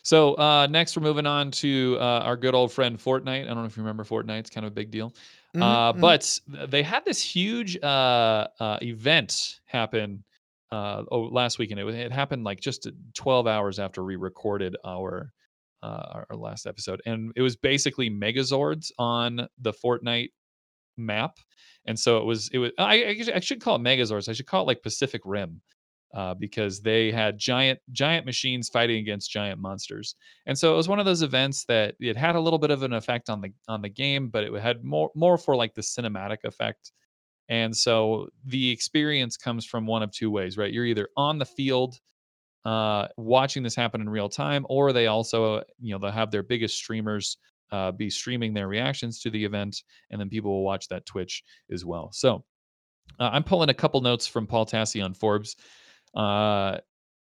[0.03, 3.45] So uh, next, we're moving on to uh, our good old friend Fortnite.
[3.45, 5.15] I don't know if you remember Fortnite; it's kind of a big deal.
[5.55, 6.01] Mhm, Uh, mhm.
[6.01, 10.23] but they had this huge uh, uh, event happen
[10.73, 11.81] uh, oh, last weekend.
[11.81, 15.33] It, it happened like just 12 hours after we recorded our,
[15.83, 20.31] uh, our last episode, and it was basically Megazords on the Fortnite
[20.97, 21.39] map.
[21.87, 22.51] And so it was.
[22.53, 22.73] It was.
[22.79, 24.29] I, I I should call it Megazords.
[24.29, 25.61] I should call it like Pacific Rim.
[26.13, 30.89] Uh, because they had giant giant machines fighting against giant monsters, and so it was
[30.89, 33.53] one of those events that it had a little bit of an effect on the
[33.69, 36.91] on the game, but it had more more for like the cinematic effect.
[37.51, 40.73] And so the experience comes from one of two ways, right?
[40.73, 41.99] You're either on the field
[42.65, 46.45] uh, watching this happen in real time, or they also, you know, they'll have their
[46.45, 47.39] biggest streamers
[47.73, 51.43] uh, be streaming their reactions to the event, and then people will watch that Twitch
[51.73, 52.11] as well.
[52.13, 52.45] So
[53.19, 55.57] uh, I'm pulling a couple notes from Paul Tassi on Forbes.
[56.15, 56.79] Uh,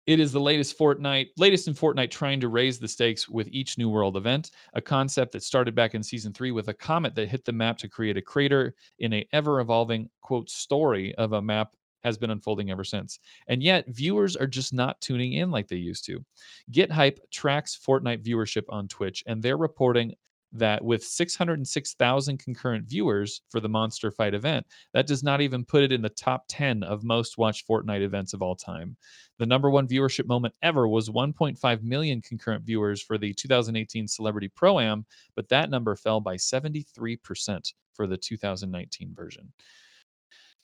[0.07, 3.79] it is the latest Fortnite, latest in Fortnite trying to raise the stakes with each
[3.79, 7.29] New World event, a concept that started back in season three with a comet that
[7.29, 11.43] hit the map to create a crater in a ever evolving quote story of a
[11.43, 13.19] map has been unfolding ever since.
[13.49, 16.23] And yet, viewers are just not tuning in like they used to.
[16.71, 20.14] GitHyp tracks Fortnite viewership on Twitch, and they're reporting
[20.55, 25.83] that with 606,000 concurrent viewers for the Monster Fight event, that does not even put
[25.83, 28.97] it in the top 10 of most watched Fortnite events of all time.
[29.38, 34.49] The number one viewership moment ever was 1.5 million concurrent viewers for the 2018 Celebrity
[34.49, 39.53] Pro Am, but that number fell by 73% for the 2019 version.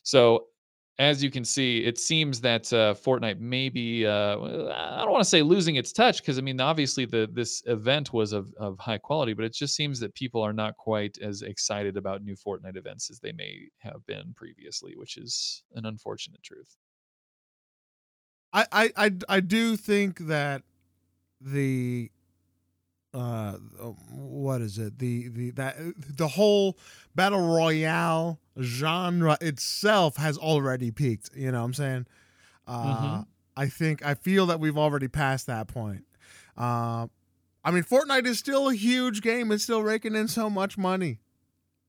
[0.02, 0.46] So
[1.00, 5.24] as you can see, it seems that uh, Fortnite may be, uh, I don't want
[5.24, 8.78] to say losing its touch because I mean, obviously the this event was of, of
[8.78, 12.36] high quality, but it just seems that people are not quite as excited about new
[12.36, 16.76] Fortnite events as they may have been previously, which is an unfortunate truth.
[18.52, 20.64] I I I, I do think that
[21.40, 22.10] the
[23.14, 26.76] uh what is it the the that the whole
[27.14, 32.06] battle royale genre itself has already peaked you know what i'm saying?
[32.66, 33.20] Uh mm-hmm.
[33.56, 36.04] i think i feel that we've already passed that point.
[36.56, 37.06] Uh
[37.64, 39.50] i mean fortnite is still a huge game.
[39.52, 41.20] It's still raking in so much money.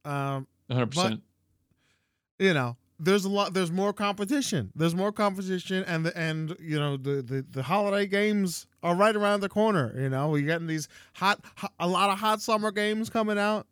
[0.05, 1.19] Um 100% but,
[2.39, 4.71] you know there's a lot there's more competition.
[4.75, 9.15] There's more competition and the and you know the, the the holiday games are right
[9.15, 10.29] around the corner you know?
[10.29, 13.65] We're getting these hot, hot a lot of hot summer games coming out.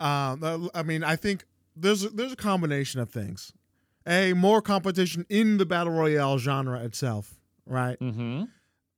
[0.00, 1.44] Um i mean i think
[1.76, 3.52] there's a, there's a combination of things.
[4.06, 7.34] A more competition in the battle royale genre itself
[7.66, 7.98] right?
[8.00, 8.44] Mm-hmm.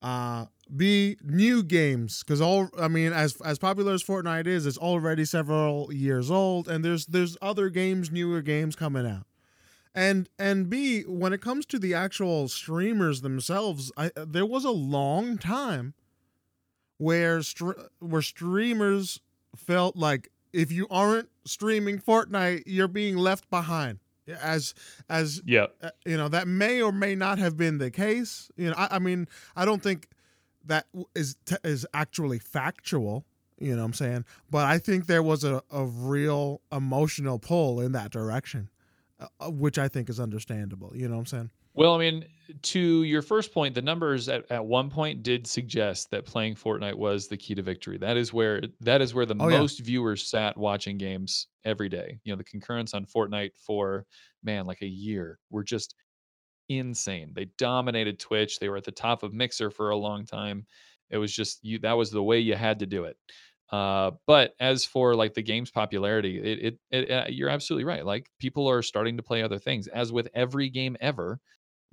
[0.01, 4.79] uh b new games because all i mean as as popular as fortnite is it's
[4.79, 9.27] already several years old and there's there's other games newer games coming out.
[9.95, 14.71] And and b when it comes to the actual streamers themselves I, there was a
[14.71, 15.93] long time
[16.97, 19.21] where str- where streamers
[19.55, 23.99] felt like if you aren't streaming Fortnite you're being left behind
[24.43, 24.75] as
[25.09, 28.69] as yeah uh, you know that may or may not have been the case you
[28.69, 30.09] know I, I mean I don't think
[30.65, 33.27] that is t- is actually factual
[33.59, 37.81] you know what I'm saying but I think there was a, a real emotional pull
[37.81, 38.71] in that direction
[39.21, 40.93] uh, which I think is understandable.
[40.95, 41.51] You know what I'm saying?
[41.75, 42.25] Well, I mean,
[42.63, 46.95] to your first point, the numbers at, at one point did suggest that playing Fortnite
[46.95, 47.99] was the key to victory.
[47.99, 49.87] That is where that is where the oh, most yeah.
[49.87, 52.21] viewers sat watching games every day.
[52.25, 54.07] You know, the concurrence on Fortnite for
[54.43, 55.95] man, like a year, were just
[56.69, 57.33] insane.
[57.35, 58.59] They dominated Twitch.
[58.59, 60.67] They were at the top of Mixer for a long time.
[61.11, 63.17] It was just you that was the way you had to do it.
[63.73, 68.05] Uh, but as for like the game's popularity, it, it, it uh, you're absolutely right.
[68.05, 69.87] Like people are starting to play other things.
[69.89, 71.41] As with every game ever,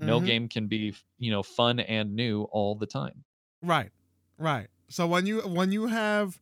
[0.01, 0.07] mm-hmm.
[0.07, 3.23] no game can be you know fun and new all the time.
[3.61, 3.91] Right,
[4.37, 4.67] right.
[4.89, 6.39] So when you when you have,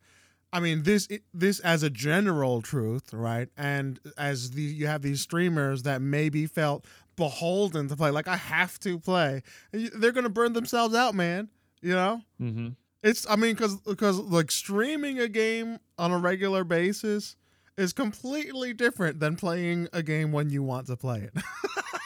[0.51, 3.49] I mean this this as a general truth, right?
[3.57, 8.37] And as the you have these streamers that maybe felt beholden to play, like I
[8.37, 11.49] have to play, they're gonna burn themselves out, man.
[11.81, 12.21] You know.
[12.41, 12.69] Mm-hmm.
[13.03, 17.35] It's I mean because because like streaming a game on a regular basis
[17.77, 21.33] is completely different than playing a game when you want to play it.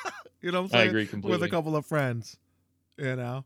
[0.43, 0.87] you know what I'm saying?
[0.87, 1.39] I agree completely.
[1.39, 2.37] With a couple of friends,
[2.97, 3.45] you know.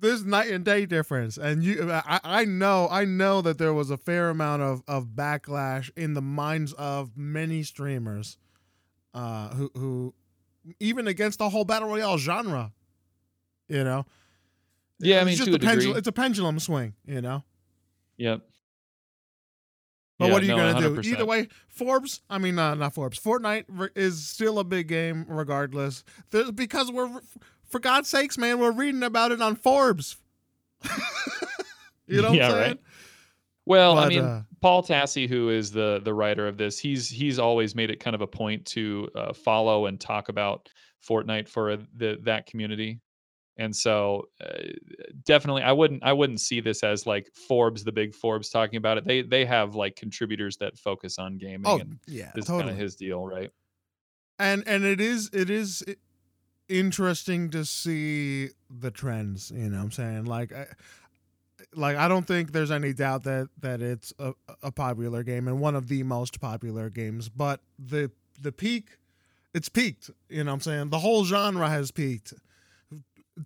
[0.00, 3.90] There's night and day difference, and you, I, I know, I know that there was
[3.90, 8.38] a fair amount of, of backlash in the minds of many streamers,
[9.12, 10.14] uh, who, who,
[10.78, 12.72] even against the whole battle royale genre,
[13.66, 14.06] you know,
[15.00, 17.42] yeah, I mean, it's to a pendulum, it's a pendulum swing, you know.
[18.18, 18.47] Yep.
[20.18, 21.10] But yeah, what are you no, gonna do?
[21.10, 22.22] Either way, Forbes.
[22.28, 23.20] I mean, uh, not Forbes.
[23.20, 26.02] Fortnite is still a big game, regardless.
[26.30, 27.20] There's, because we're,
[27.68, 30.16] for God's sakes, man, we're reading about it on Forbes.
[32.06, 32.80] you know yeah, Right.
[33.64, 37.08] Well, but, I mean, uh, Paul Tassi, who is the the writer of this, he's
[37.08, 40.68] he's always made it kind of a point to uh, follow and talk about
[41.06, 43.00] Fortnite for the that community
[43.58, 44.62] and so uh,
[45.24, 48.96] definitely i wouldn't i wouldn't see this as like forbes the big forbes talking about
[48.98, 52.64] it they they have like contributors that focus on gaming oh yeah this totally.
[52.64, 53.50] kind of his deal right
[54.38, 55.84] and and it is it is
[56.68, 60.66] interesting to see the trends you know what i'm saying like I,
[61.74, 65.60] like I don't think there's any doubt that that it's a, a popular game and
[65.60, 68.98] one of the most popular games, but the the peak
[69.54, 70.90] it's peaked, you know what I'm saying?
[70.90, 72.34] The whole genre has peaked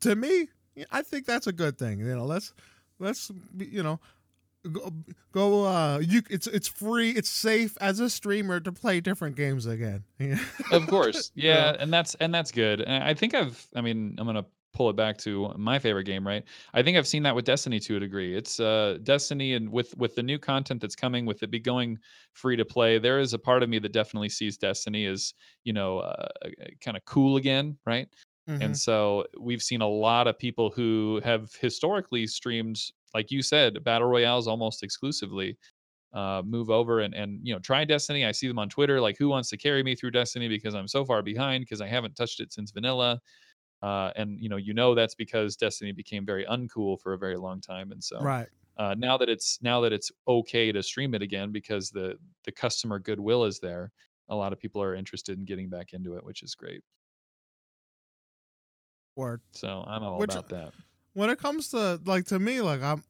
[0.00, 0.48] to me,
[0.90, 2.00] I think that's a good thing.
[2.00, 2.52] You know, let's
[2.98, 4.00] let's you know
[4.70, 4.92] go,
[5.32, 9.66] go uh you it's it's free it's safe as a streamer to play different games
[9.66, 10.04] again
[10.70, 14.26] of course yeah and that's and that's good and i think i've i mean i'm
[14.26, 16.44] gonna pull it back to my favorite game, right?
[16.72, 18.34] I think I've seen that with Destiny to a degree.
[18.34, 21.98] It's uh, Destiny, and with with the new content that's coming, with it be going
[22.32, 25.72] free to play, there is a part of me that definitely sees Destiny as you
[25.72, 26.28] know uh,
[26.80, 28.08] kind of cool again, right?
[28.46, 28.54] Mhm.
[28.60, 32.78] And so we've seen a lot of people who have historically streamed,
[33.14, 35.58] like you said, battle royales almost exclusively.
[36.12, 38.24] Uh, move over and and you know try Destiny.
[38.24, 40.88] I see them on Twitter, like who wants to carry me through Destiny because I'm
[40.88, 43.20] so far behind because I haven't touched it since vanilla.
[43.82, 47.36] Uh, and you know you know that's because Destiny became very uncool for a very
[47.36, 47.90] long time.
[47.92, 48.48] And so right.
[48.76, 52.52] uh, now that it's now that it's okay to stream it again because the the
[52.52, 53.92] customer goodwill is there,
[54.28, 56.82] a lot of people are interested in getting back into it, which is great.
[59.16, 59.40] Word.
[59.52, 60.72] So I'm all Which- about that.
[61.14, 63.04] when it comes to like to me like i'm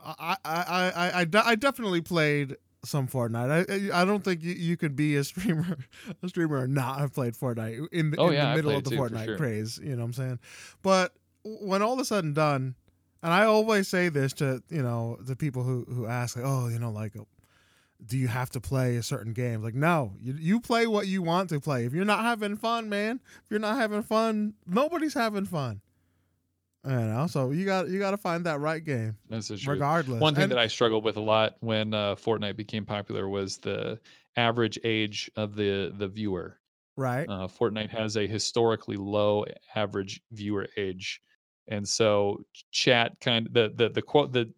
[0.00, 4.42] i i i i, I, de- I definitely played some fortnite i i don't think
[4.42, 5.76] you, you could be a streamer
[6.22, 8.84] a streamer or not have played fortnite in, the Oh, in yeah, the middle of
[8.84, 9.36] the too, for fortnite sure.
[9.36, 10.38] craze you know what i'm saying
[10.82, 11.12] but
[11.44, 12.74] when all is said and done
[13.22, 16.68] and i always say this to you know the people who who ask like oh
[16.68, 17.12] you know like
[18.04, 19.62] do you have to play a certain game?
[19.62, 21.84] Like no you, you play what you want to play.
[21.86, 25.80] If you're not having fun man if you're not having fun nobody's having fun.
[26.84, 29.74] You know so you got you got to find that right game That's the truth.
[29.74, 30.20] regardless.
[30.20, 33.58] One thing And- that I struggled with a lot when uh, Fortnite became popular was
[33.58, 33.98] the
[34.36, 36.58] average age of the the viewer.
[36.96, 37.28] right.
[37.28, 41.20] Uh, Fortnite has a historically low average viewer age,
[41.66, 44.52] and so chat kind of the the the quote the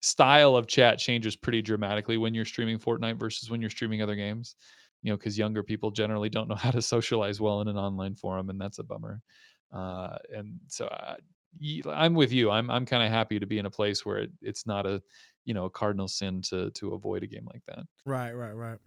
[0.00, 4.14] style of chat changes pretty dramatically when you're streaming Fortnite versus when you're streaming other
[4.16, 4.56] games.
[5.02, 8.14] You know, because younger people generally don't know how to socialize well in an online
[8.16, 9.20] forum, and that's a bummer.
[9.72, 10.88] Uh, and so
[11.90, 12.50] I'm with you.
[12.50, 15.02] I'm I'm kind of happy to be in a place where it, it's not a
[15.44, 17.84] you know a cardinal sin to to avoid a game like that.
[18.04, 18.78] right right right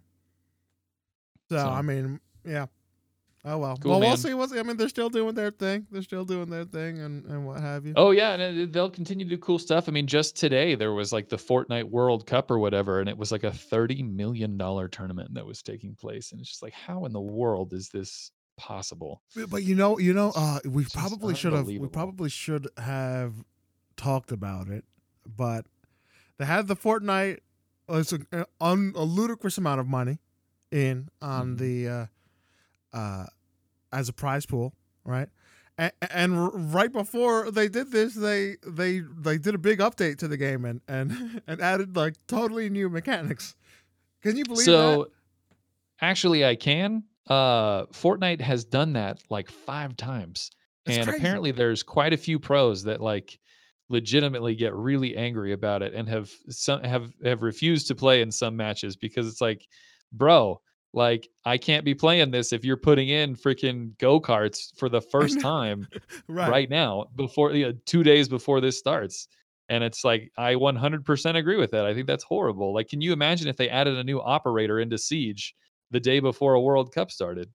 [1.48, 2.66] so, So- i mean yeah
[3.44, 4.16] oh well Cool, well we'll man.
[4.18, 7.24] see what's i mean they're still doing their thing they're still doing their thing and
[7.26, 9.88] and what have you Oh yeah, and it- they'll continue to do cool stuff.
[9.88, 13.16] I mean, just today there was like the Fortnite World Cup or whatever, and it
[13.16, 16.72] was like a thirty million dollar tournament that was taking place, and it's just like,
[16.74, 19.22] how in the world is this possible?
[19.34, 21.66] But- But you know, you know, uh, we Just probably should have.
[21.66, 23.32] We probably should have
[23.96, 24.84] talked about it,
[25.26, 25.64] but
[26.38, 27.38] they had the Fortnite.
[27.88, 28.74] uh, It's a, a, a
[29.04, 30.18] ludicrous amount of money
[30.70, 31.58] in on Mhm.
[31.58, 32.06] the uh,
[32.92, 33.26] uh,
[33.92, 34.74] as a prize pool,
[35.04, 35.28] right?
[35.78, 40.28] And, and right before they did this, they they they did a big update to
[40.28, 43.54] the game and and and added like totally new mechanics.
[44.22, 45.10] Can you believe so, that?
[46.02, 47.04] actually, I can.
[47.28, 50.50] Uh, Fortnite has done that like five times,
[50.84, 51.18] It's and crazy.
[51.18, 53.38] apparently there's quite a few pros that like
[53.88, 58.30] legitimately get really angry about it and have some have have refused to play in
[58.30, 59.66] some matches because it's like
[60.12, 60.60] bro
[60.92, 65.40] like i can't be playing this if you're putting in freaking go-karts for the first
[65.40, 65.86] time
[66.26, 66.48] Right.
[66.48, 69.28] right now before you know, two days before this starts
[69.68, 73.12] and it's like i 100% agree with that i think that's horrible like can you
[73.12, 75.54] imagine if they added a new operator into siege
[75.90, 77.48] the day before a world cup started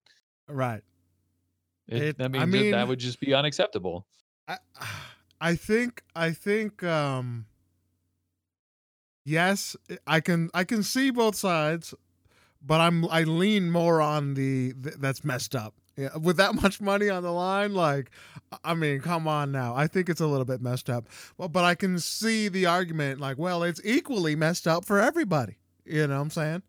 [0.48, 0.84] Right.
[1.88, 4.08] it, It- I, I mean, that would just be unacceptable
[4.48, 4.58] I
[5.42, 7.46] I think I think um
[9.26, 9.76] yes,
[10.08, 11.94] I can I can see both sides,
[12.66, 15.74] but I'm I lean more on the th- that's messed up.
[15.98, 18.12] Yeah, with that much money on the line, like
[18.64, 19.76] I mean, come on now.
[19.76, 21.08] I think it's a little bit messed up.
[21.38, 25.58] Well, but I can see the argument like, well, it's equally messed up for everybody.
[25.86, 26.64] You know what I'm saying?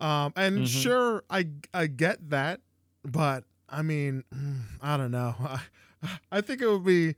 [0.00, 0.66] Um and Mhm.
[0.68, 2.60] sure I I get that,
[3.04, 4.24] but I mean,
[4.80, 5.34] I don't know.
[5.40, 5.60] I,
[6.30, 7.14] I think it would be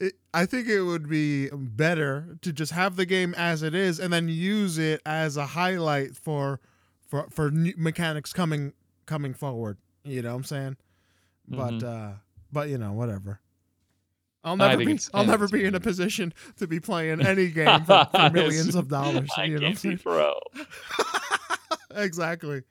[0.00, 4.00] it, I think it would be better to just have the game as it is
[4.00, 6.60] and then use it as a highlight for
[7.14, 8.72] for for new mechanics coming
[9.06, 9.78] coming forward.
[10.02, 10.76] You know what I'm saying?
[11.46, 11.84] But Mhm.
[11.84, 12.12] uh
[12.50, 13.40] but you know, whatever.
[14.42, 18.08] I'll never be I'll never be in a position to be playing any game for,
[18.10, 19.30] for millions of dollars.
[19.36, 20.34] I you know can't what be pro.
[21.94, 22.62] exactly.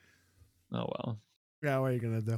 [0.73, 1.19] Oh well.
[1.63, 2.37] Yeah, what are you gonna do?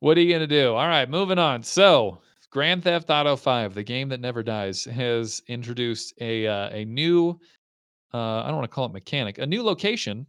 [0.00, 0.74] What are you gonna do?
[0.74, 1.62] All right, moving on.
[1.62, 2.18] So,
[2.50, 7.40] Grand Theft Auto 5, the game that never dies, has introduced a uh, a new
[8.12, 10.26] uh, I don't want to call it mechanic, a new location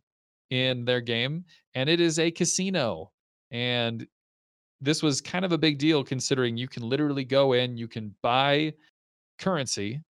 [0.52, 3.12] in their game, and it is a casino.
[3.50, 4.06] And
[4.80, 8.14] this was kind of a big deal considering you can literally go in, you can
[8.22, 8.74] buy
[9.40, 10.02] currency,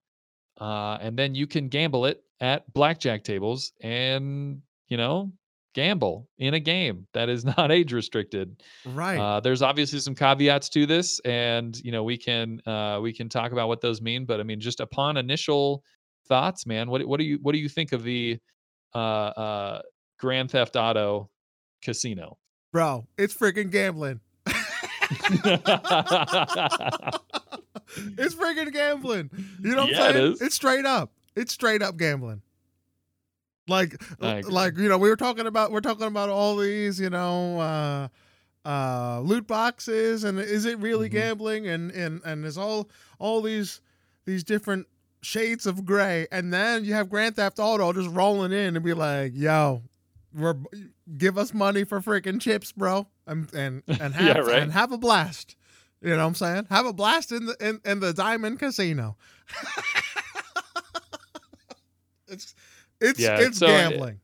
[0.59, 5.31] uh, and then you can gamble it at blackjack tables and you know
[5.73, 8.61] gamble in a game that is not age restricted.
[8.85, 9.17] Right.
[9.17, 13.29] Uh, there's obviously some caveats to this, and you know we can uh, we can
[13.29, 14.25] talk about what those mean.
[14.25, 15.83] But I mean, just upon initial
[16.27, 18.39] thoughts, man, what what do you what do you think of the
[18.93, 19.81] uh, uh,
[20.21, 21.29] Grand Theft Auto
[21.81, 22.37] Casino?
[22.71, 24.21] Bro, it's freaking gambling.
[28.17, 29.29] it's freaking gambling.
[29.61, 30.37] You know what Yeah, I'm saying?
[30.41, 31.11] It's straight up.
[31.35, 32.41] It's straight up gambling.
[33.67, 37.59] Like like you know, we were talking about we're talking about all these, you know,
[37.59, 38.07] uh
[38.65, 41.13] uh loot boxes and is it really Mhm.
[41.13, 43.81] gambling and and and there's all all these
[44.25, 44.87] these different
[45.23, 48.93] shades of gray and then you have Grand Theft Auto just rolling in and be
[48.93, 49.83] like, "Yo,
[51.17, 54.63] give us money for freaking chips, bro." And and and have Yeah, right.
[54.63, 55.55] and have a blast.
[56.01, 56.67] You know what I'm saying?
[56.69, 59.17] Have a blast in the in, in the Diamond Casino.
[62.27, 62.55] it's
[62.99, 64.19] it's Yeah, it's so, gambling.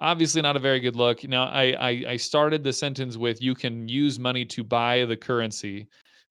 [0.00, 1.24] obviously not a very good look.
[1.24, 5.16] Now, I, I I started the sentence with you can use money to buy the
[5.16, 5.88] currency,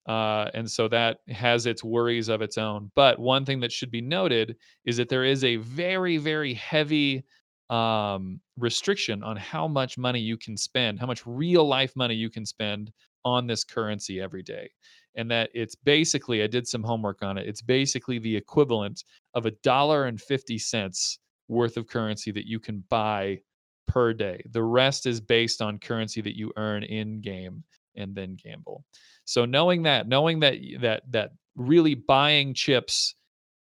[0.08, 2.92] uh, and so that has its worries of its own.
[2.96, 4.56] But one thing that should be noted
[4.86, 7.24] is that there is a very very heavy
[7.72, 12.30] um, restriction on how much money you can spend, how much real life money you
[12.30, 12.92] can spend
[13.24, 14.70] on this currency every day.
[15.16, 17.48] And that it's basically, I did some homework on it.
[17.48, 19.04] It's basically the equivalent
[19.34, 23.40] of a dollar and 50 cents worth of currency that you can buy
[23.88, 24.44] per day.
[24.52, 27.64] The rest is based on currency that you earn in game
[27.96, 28.86] and then gamble.
[29.26, 33.16] So knowing that, knowing that that that really buying chips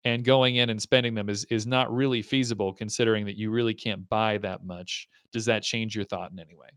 [0.06, 3.74] and going in and spending them is is not really feasible considering that you really
[3.74, 5.08] can't buy that much.
[5.32, 6.70] Does that change your thought in any way?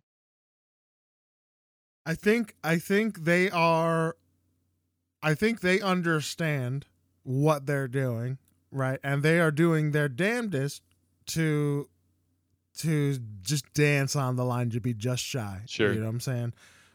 [2.05, 4.17] I think I think they are
[5.23, 6.87] I think they understand
[7.25, 8.39] what they're doing,
[8.71, 9.01] right?
[9.03, 10.83] And they are doing their damnedest
[11.29, 11.89] to
[12.79, 15.63] to just dance on the line to be just shy.
[15.67, 15.93] Sure.
[15.93, 16.53] You know what I'm saying?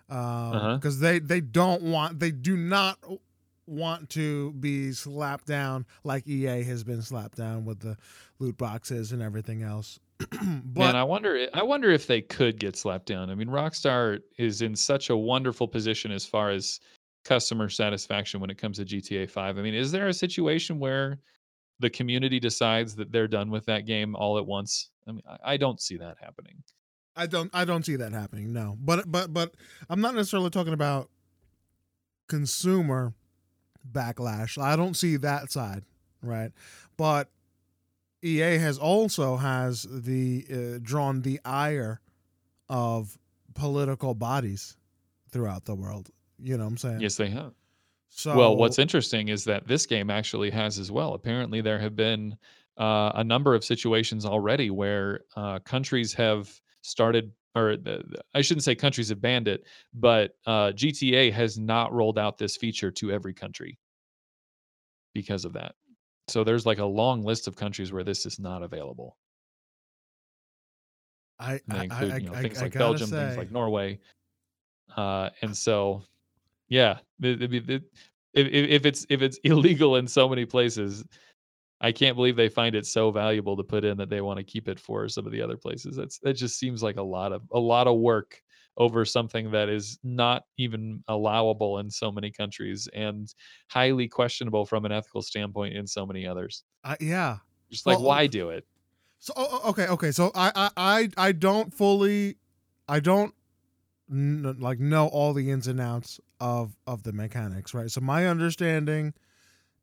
[0.09, 0.75] Um Uh-huh.
[0.75, 2.97] because they they don't want they do not
[3.71, 7.97] want to be slapped down like EA has been slapped down with the
[8.39, 9.99] loot boxes and everything else.
[10.19, 10.39] but
[10.79, 11.47] Man, I wonder.
[11.53, 13.29] i- wonder if they could get slapped down.
[13.29, 16.79] I mean, Rockstar is in such a wonderful position as far as
[17.23, 19.57] customer satisfaction when it comes to GTA Five.
[19.57, 21.19] I mean, is there a situation where
[21.79, 24.89] the community decides that they're done with that game all at once?
[25.07, 26.61] I mean, I, I don't see that happening.
[27.15, 28.53] I don't I don't see that happening.
[28.53, 28.77] No.
[28.79, 29.55] But but but
[29.89, 31.09] I'm not necessarily talking about
[32.27, 33.13] consumer
[33.89, 34.61] backlash.
[34.61, 35.83] I don't see that side,
[36.21, 36.51] right?
[36.97, 37.29] But
[38.23, 42.01] EA has also has the uh, drawn the ire
[42.69, 43.17] of
[43.53, 44.77] political bodies
[45.31, 46.09] throughout the world.
[46.39, 47.01] You know what I'm saying?
[47.01, 47.53] Yes, they have.
[48.09, 51.13] So well, what's interesting is that this game actually has as well.
[51.13, 52.37] Apparently, there have been
[52.77, 56.51] uh, a number of situations already where uh, countries have
[56.81, 61.91] started, or the, I shouldn't say countries have banned it, but uh, GTA has not
[61.93, 63.77] rolled out this feature to every country
[65.13, 65.75] because of that.
[66.27, 69.17] So there's like a long list of countries where this is not available.
[71.39, 73.99] I I, include I, you know, I- things like Belgium, things like Norway,
[74.97, 76.03] uh, and so
[76.69, 77.83] yeah, it- it- it-
[78.33, 81.05] if if it's if it's illegal in so many places,
[81.81, 84.43] I can't believe they find it so valuable to put in that they want to
[84.43, 85.95] keep it for some of the other places.
[85.95, 88.41] That's that just seems like a lot of a lot of work
[88.77, 93.33] over something that is not even allowable in so many countries and
[93.69, 96.63] highly questionable from an ethical standpoint in so many others.
[96.83, 97.39] I, yeah.
[97.71, 98.67] Just like Well, oh why do it?
[99.19, 100.11] So oh, oh, okay, okay.
[100.11, 102.37] So I I I, I don't fully,
[102.87, 103.33] I don't
[104.11, 107.91] n- like know all the ins and outs of of the mechanics, right?
[107.91, 109.13] So my understanding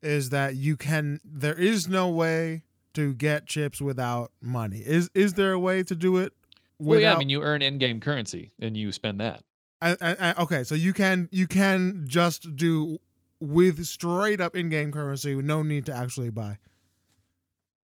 [0.01, 1.19] is that you can.
[1.23, 4.79] There is no way to get chips without money.
[4.85, 6.33] Is is there a way to do it?
[6.79, 9.43] Well, yeah, I mean you earn in-game currency and you spend that.
[9.81, 12.99] I- I- I- okay, so you can you can just do
[13.41, 16.57] with straight up in game currency, no need to actually buy.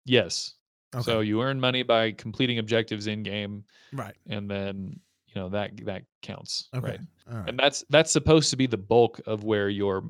[0.05, 0.53] Yes.
[0.93, 4.15] Okay, So you earn money by completing objectives in game, right.
[4.27, 6.99] and then you know that that counts, Okay, right?
[7.27, 7.49] right.
[7.49, 10.03] And that's that's supposed to be the bulk of where your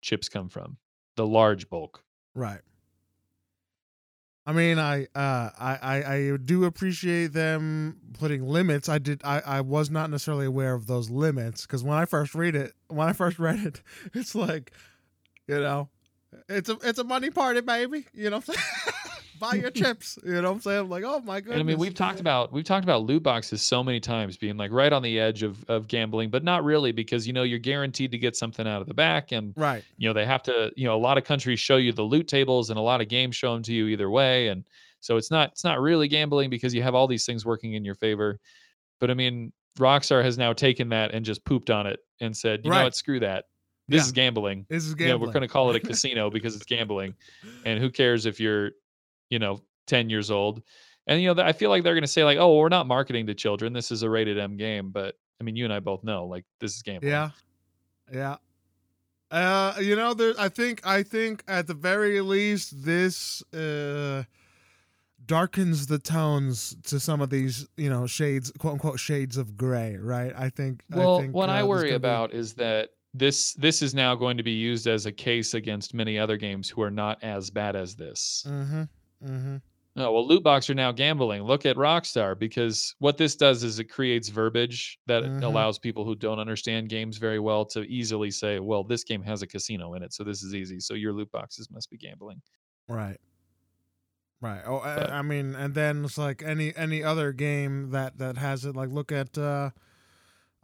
[0.00, 0.76] chips come from,
[1.16, 2.04] the large bulk.
[2.34, 2.60] Right.
[4.44, 8.88] I mean, I, uh, I, I, I do appreciate them putting limits.
[8.88, 12.34] I did, I, I was not necessarily aware of those limits because when I first
[12.34, 13.82] read it, when I first read it,
[14.14, 14.72] it's like,
[15.46, 15.90] you know,
[16.48, 18.06] it's a, it's a money party, baby.
[18.12, 18.42] You know?
[19.42, 20.18] buy your chips.
[20.24, 20.80] You know what I'm saying?
[20.80, 21.60] I'm like, oh my goodness.
[21.60, 24.56] And I mean, we've talked about we've talked about loot boxes so many times being
[24.56, 27.58] like right on the edge of of gambling, but not really because you know you're
[27.58, 29.84] guaranteed to get something out of the back, and right.
[29.98, 32.28] you know they have to you know a lot of countries show you the loot
[32.28, 34.64] tables, and a lot of games show them to you either way, and
[35.00, 37.84] so it's not it's not really gambling because you have all these things working in
[37.84, 38.38] your favor.
[39.00, 42.60] But I mean, Rockstar has now taken that and just pooped on it and said,
[42.64, 43.46] you know what, screw that.
[43.88, 44.06] This Yeah.
[44.06, 44.66] is gambling.
[44.68, 45.20] This is gambling.
[45.20, 47.14] Yeah, we're going to call it a casino because it's gambling.
[47.64, 48.72] And who cares if you're,
[49.32, 50.62] you know, 10 years old?
[51.06, 53.26] And, you know, I feel like they're going to say, like, oh, we're not marketing
[53.26, 53.72] to children.
[53.72, 54.90] This is a rated M game.
[54.90, 57.00] But I mean, you and I both know, like, this is game.
[57.02, 57.30] Yeah.
[58.12, 58.36] Yeah.
[59.30, 60.34] Uh, you know, there.
[60.38, 60.86] I think.
[60.86, 64.24] I think at the very least, this uh,
[65.24, 69.96] darkens the tones to some of these, you know, shades, quote unquote, shades of gray.
[69.96, 70.32] Right.
[70.36, 70.82] I think.
[70.90, 73.94] Well, I think, what uh, I worry gonna be- about is that this this is
[73.94, 77.18] now going to be used as a case against many other games who are not
[77.22, 78.44] as bad as this.
[78.46, 78.88] Mhm,
[79.24, 79.62] mhm.
[79.94, 81.42] Oh, well, loot box are now gambling.
[81.42, 85.42] Look at Rockstar because what this does is it creates verbiage that Mhm.
[85.42, 89.42] allows people who don't understand games very well to easily say, "Well, this game has
[89.42, 90.80] a casino in it, so this is easy.
[90.80, 92.40] So your loot boxes must be gambling."
[92.88, 93.18] Right.
[94.40, 94.62] Right.
[94.66, 98.38] Oh, But- I, I mean, and then it's like any any other game that that
[98.38, 98.74] has it.
[98.74, 99.36] Like, look at.
[99.38, 99.70] uh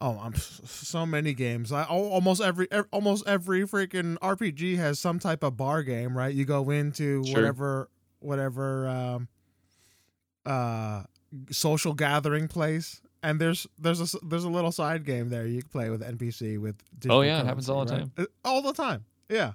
[0.01, 1.73] Oh, I'm so many games.
[1.73, 6.33] I almost every almost every freaking RPG has some type of bar game, right?
[6.33, 7.35] You go into Sure.
[7.35, 7.91] whatever
[8.21, 9.29] whatever um,
[10.47, 11.03] uh,
[11.51, 15.71] social gathering place, and there's there's a there's a little side game there you can
[15.71, 16.77] play with NPC with.
[17.09, 18.09] Oh, yeah, it happens all the right?
[18.17, 19.05] Uh, All the time.
[19.29, 19.53] Yeah.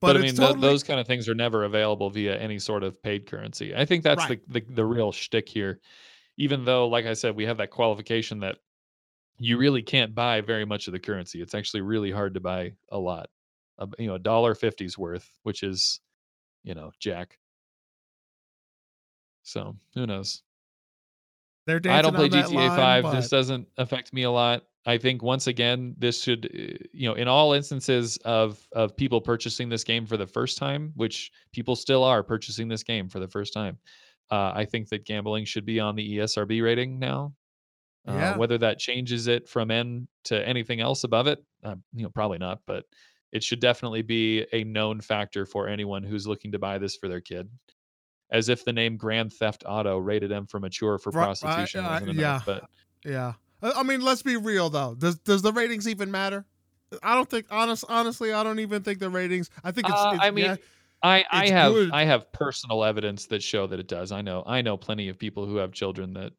[0.00, 2.82] But, I it's mean, th- those kind of things are never available via any sort
[2.82, 3.74] of paid currency.
[3.74, 4.40] I think that's Right.
[4.48, 5.80] the, the the real shtick here.
[6.36, 8.56] Even though, like I said, we have that qualification that
[9.38, 11.40] you really can't buy very much of the currency.
[11.40, 13.30] It's actually really hard to buy a lot.
[13.78, 16.00] Uh, you know, a dollar fifty's worth, which is,
[16.64, 17.38] you know, jack.
[19.44, 20.42] So who knows?
[21.66, 23.02] They're I don't play GTA line, 5.
[23.04, 24.64] but- This doesn't affect me a lot.
[24.86, 29.18] I think once again, this should, uh, you know, in all instances of of people
[29.20, 33.18] purchasing this game for the first time, which people still are purchasing this game for
[33.18, 33.78] the first time.
[34.30, 37.34] Uh, I think that gambling should be on the ESRB rating now.
[38.06, 38.36] Uh, Yeah.
[38.36, 42.36] Whether that changes it from N to anything else above it, uh, you know, probably
[42.38, 42.60] not.
[42.66, 42.84] But
[43.32, 47.08] it should definitely be a known factor for anyone who's looking to buy this for
[47.08, 47.48] their kid.
[48.30, 51.92] As if the name Grand Theft Auto rated M for mature for Right, prostitution I-
[51.92, 52.44] wasn't enough.
[52.46, 52.54] yeah.
[52.54, 52.64] But
[53.04, 53.32] Yeah.
[53.62, 54.94] I I mean, let's be real though.
[54.94, 56.44] Does does the ratings even matter?
[57.02, 59.50] I don't think honest honestly, I don't even think the ratings.
[59.62, 60.56] I think it's, Uh, it's I mean, yeah,
[61.02, 61.90] I, I have good.
[61.92, 64.10] I have personal evidence that show that it does.
[64.12, 66.32] I know I know plenty of people who have children that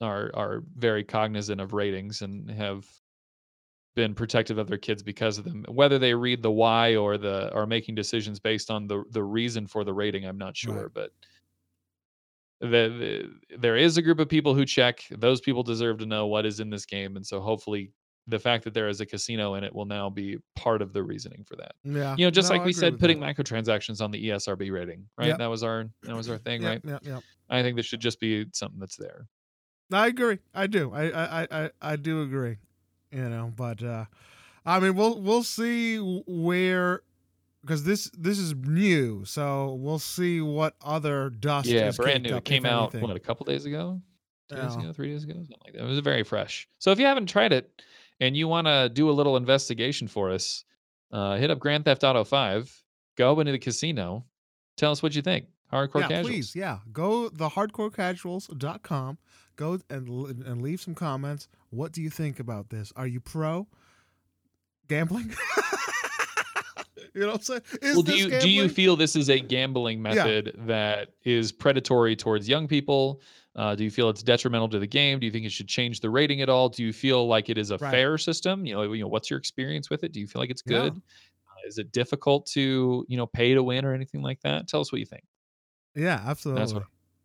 [0.00, 2.86] are are very cognizant of ratings and have
[3.94, 5.64] been protective of their kids because of them.
[5.68, 9.66] Whether they read the why or the are making decisions based on the the reason
[9.66, 10.88] for the rating, I'm not sure, Right.
[10.94, 11.10] but
[12.60, 15.02] the, the there is a group of people who check.
[15.10, 17.90] Those people deserve to know what is in this game, and so hopefully
[18.28, 21.02] the fact that there is a casino in it will now be part of the
[21.02, 22.14] reasoning for that yeah.
[22.16, 23.34] you know just No, like I we said putting that.
[23.36, 25.38] microtransactions on the esrb rating right Yep.
[25.38, 27.22] that was our that was our thing Yep, right yeah yep.
[27.50, 29.26] i think this should just be something that's there
[29.92, 30.38] I agree.
[30.54, 30.92] I do.
[30.94, 31.02] I
[31.42, 32.58] I I, I do agree.
[33.12, 34.06] You know, but uh
[34.64, 37.02] I mean, we'll we'll see where
[37.62, 41.68] because this this is new, so we'll see what other dust.
[41.68, 42.30] yeah brand new.
[42.30, 44.00] Up, it came out what a couple days ago?
[44.48, 45.34] Two days ago three days ago?
[45.34, 45.82] Something like that.
[45.82, 46.68] It was very fresh.
[46.78, 47.82] So if you haven't tried it
[48.20, 50.64] and you want to do a little investigation for us
[51.10, 52.82] uh hit up grand theft auto 5
[53.16, 54.24] go into the casino
[54.76, 55.46] tell us what you think.
[55.72, 56.26] Hardcore yeah, casuals.
[56.28, 56.78] please, yeah.
[56.92, 59.18] Go the hardcorecasuals.com.
[59.56, 60.08] Go and
[60.44, 61.48] and leave some comments.
[61.70, 62.92] What do you think about this?
[62.96, 63.66] Are you pro
[64.88, 65.34] gambling?
[67.14, 67.62] you know what I'm saying?
[67.82, 72.16] Is well, do you do you feel this is a gambling method that is predatory
[72.16, 73.20] towards young people?
[73.54, 75.18] Uh, do you feel it's detrimental to the game?
[75.18, 76.70] Do you think it should change the rating at all?
[76.70, 77.90] Do you feel like it is a Right.
[77.90, 78.64] fair system?
[78.64, 80.12] You know, you know, what's your experience with it?
[80.12, 80.84] Do you feel like it's Yeah.
[80.84, 80.92] good?
[80.94, 84.68] Uh, is it difficult to you know pay to win or anything like that?
[84.68, 85.24] Tell us what you think.
[85.94, 86.72] Yeah, absolutely.
[86.74, 86.84] what-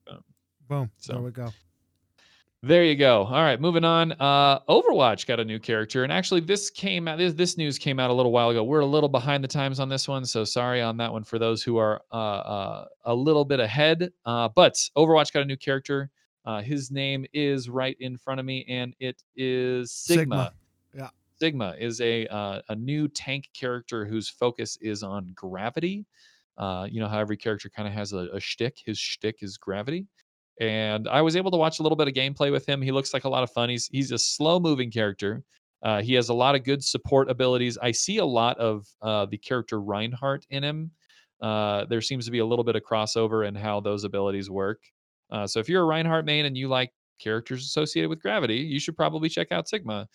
[0.10, 0.24] um,
[0.68, 0.92] Boom.
[0.98, 1.14] so.
[1.14, 1.54] There we go.
[2.68, 3.24] There you go.
[3.24, 4.12] All right, moving on.
[4.12, 7.18] Uh, Overwatch got a new character, and actually, this came out.
[7.18, 8.62] This, this news came out a little while ago.
[8.62, 11.40] We're a little behind the times on this one, so sorry on that one for
[11.40, 14.12] those who are uh, uh, a little bit ahead.
[14.26, 16.10] Uh, but Overwatch got a new character.
[16.44, 20.22] Uh, his name is right in front of me, and it is Sigma.
[20.22, 20.54] Sigma.
[20.94, 21.10] Yeah.
[21.40, 26.06] Sigma is a uh, a new tank character whose focus is on gravity.
[26.58, 28.76] Uh, you know how every character kind of has a, a shtick.
[28.86, 30.06] His shtick is gravity
[30.60, 32.82] and I was able to watch a little bit of gameplay with him.
[32.82, 33.70] He looks like a lot of fun.
[33.70, 35.44] He's he's a slow moving character.
[35.84, 37.78] Uh, he has a lot of good support abilities.
[37.78, 40.92] I see a lot of uh, the character Reinhardt in him.
[41.42, 44.80] Uh, there seems to be a little bit of crossover in how those abilities work.
[45.30, 48.80] Uh, so if you're a Reinhardt main and you like characters associated with gravity, you
[48.80, 50.08] should probably check out Sigma.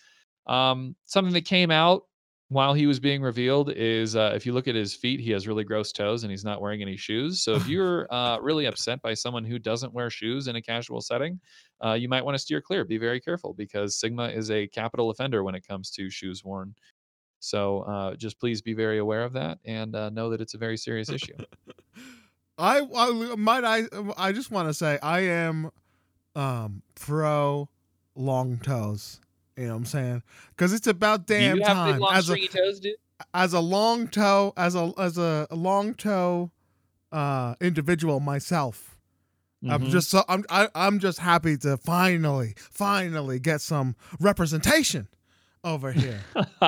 [0.47, 2.03] Um, something that came out
[2.53, 5.47] while he was being revealed is uh, if you look at his feet, he has
[5.47, 7.41] really gross toes and he's not wearing any shoes.
[7.41, 11.01] So if you're uh, really upset by someone who doesn't wear shoes in a casual
[11.01, 11.39] setting,
[11.83, 12.85] uh, you might want to steer clear.
[12.85, 16.75] Be very careful because Sigma is a capital offender when it comes to shoes worn.
[17.39, 20.57] So uh, just please be very aware of that and uh, know that it's a
[20.57, 21.35] very serious issue.
[22.57, 23.83] I, I might I
[24.15, 25.71] I just want to say I am
[26.35, 27.67] um pro
[28.15, 29.19] long toes.
[29.57, 30.23] You know what I'm saying?
[30.49, 32.01] Because it's about damn time.
[32.11, 32.95] as a toes, dude?
[33.33, 36.51] as a long toe, as a as a, long toe
[37.11, 38.97] uh, individual myself,
[39.69, 39.89] I'm Mhm.
[39.91, 45.07] just so I'm I, I'm just happy to finally finally get some representation
[45.63, 46.19] over here.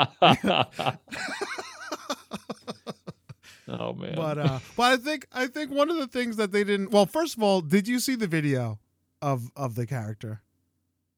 [3.67, 4.13] oh man.
[4.15, 6.91] but uh, but I think I think one of the things that they didn't.
[6.91, 8.79] Well, first of all, did you see the video
[9.21, 10.41] of of the character?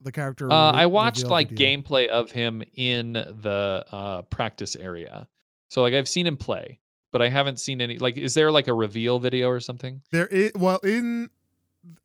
[0.02, 0.52] The character.
[0.52, 1.82] Uh, re- I watched like video?
[1.82, 5.28] gameplay of him in the uh, practice area.
[5.70, 6.80] So like I've seen him play,
[7.12, 7.98] but I haven't seen any.
[7.98, 10.02] Like, is there like a reveal video or something?
[10.12, 11.30] There is well in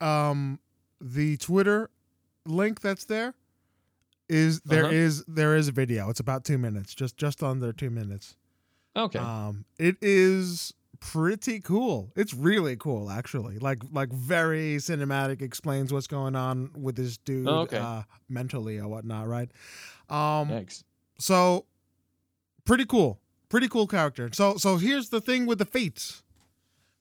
[0.01, 0.59] um
[1.01, 1.91] the Twitter
[2.47, 3.35] link that's there
[4.29, 4.95] is there Uh-huh.
[4.95, 6.09] is there is a video.
[6.09, 8.37] It's about two minutes, just just under two minutes.
[8.97, 9.19] Okay.
[9.19, 10.73] Um, it is
[11.11, 12.13] pretty cool.
[12.17, 13.59] It's really cool, actually.
[13.59, 15.43] Like like very cinematic.
[15.43, 17.79] Explains what's going on with this dude Oh, okay.
[17.79, 19.51] uh, mentally or whatnot, right?
[20.09, 20.85] Um, Thanks.
[21.19, 21.67] so
[22.65, 26.23] pretty cool pretty cool character so so here's the thing with the fates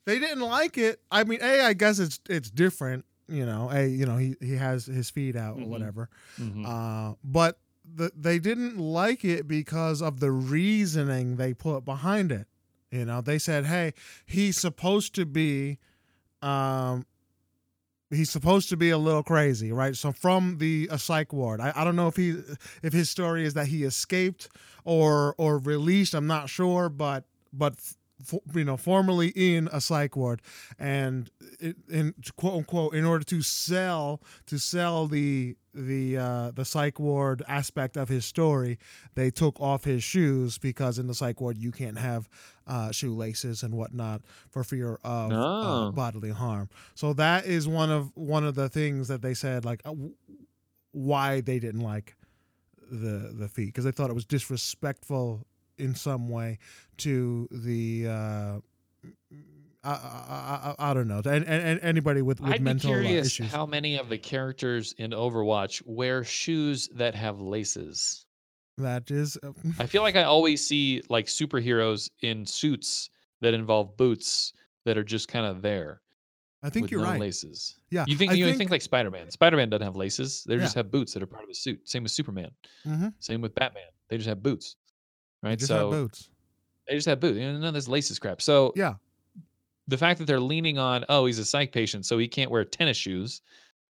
[0.06, 3.88] they didn't like it i mean a i guess it's it's different you know a
[3.88, 5.68] you know he he has his feet out or Mhm.
[5.68, 6.66] whatever Mhm.
[6.68, 12.48] uh but the, they didn't like it because of the reasoning they put behind it
[12.92, 13.94] you know they said hey
[14.26, 15.78] he's supposed to be
[16.42, 17.06] um
[18.10, 19.96] he's supposed to be a little crazy right?
[19.96, 22.38] So from the a psych ward I, I don't know if he
[22.84, 24.50] if his story is that he escaped
[24.84, 27.24] or or released i'm not sure but
[27.54, 27.76] but
[28.54, 30.42] you know formerly in a psych ward.
[30.80, 31.30] And
[31.90, 37.44] in quote unquote in order to sell to sell the the uh the psych ward
[37.48, 38.78] aspect of his story
[39.16, 42.28] they took off his shoes because in the psych ward you can't have
[42.72, 45.92] uh shoelaces and whatnot for fear of uh, Oh.
[45.92, 49.82] bodily harm so that is one of one of the things that they said like
[49.86, 50.14] uh, w-
[50.94, 52.16] why they didn't like
[52.92, 55.46] the the feet because they thought it was disrespectful
[55.78, 56.60] in some way
[56.98, 58.60] to the uh
[59.84, 62.92] I, I, I, I don't know and, and, and anybody with, with I'd be mental
[62.92, 68.26] uh, curious issues how many of the characters in Overwatch wear shoes that have laces.
[68.78, 73.10] That is uh, I feel like I always see like superheroes in suits
[73.42, 74.54] that involve boots
[74.86, 76.02] that are just kind of there.
[76.64, 77.80] I think with you're no right laces.
[77.90, 79.30] yeah You think I you think, think like Spider Man?
[79.32, 80.44] Spider Man doesn't have laces.
[80.48, 81.88] They just have boots that are part of his suit.
[81.90, 82.52] Same with Superman.
[82.86, 83.14] Mhm.
[83.20, 83.84] Same with Batman.
[84.10, 84.76] They just have boots.
[85.42, 85.58] they Right.
[85.58, 86.30] just so have boots
[86.88, 87.38] they just have boots.
[87.38, 88.42] You know, none of this laces crap.
[88.42, 88.96] So yeah
[89.88, 92.64] the fact that they're leaning on, oh, he's a psych patient, so he can't wear
[92.64, 93.42] tennis shoes,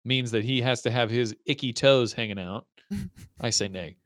[0.05, 2.67] means that he has to have his icky toes hanging out.
[3.41, 3.97] I say nay.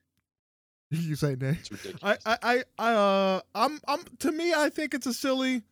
[1.01, 1.57] you say nay.
[2.01, 3.99] I, I, I, uh, I'm, I'm.
[4.19, 5.63] To me, I think it's a silly.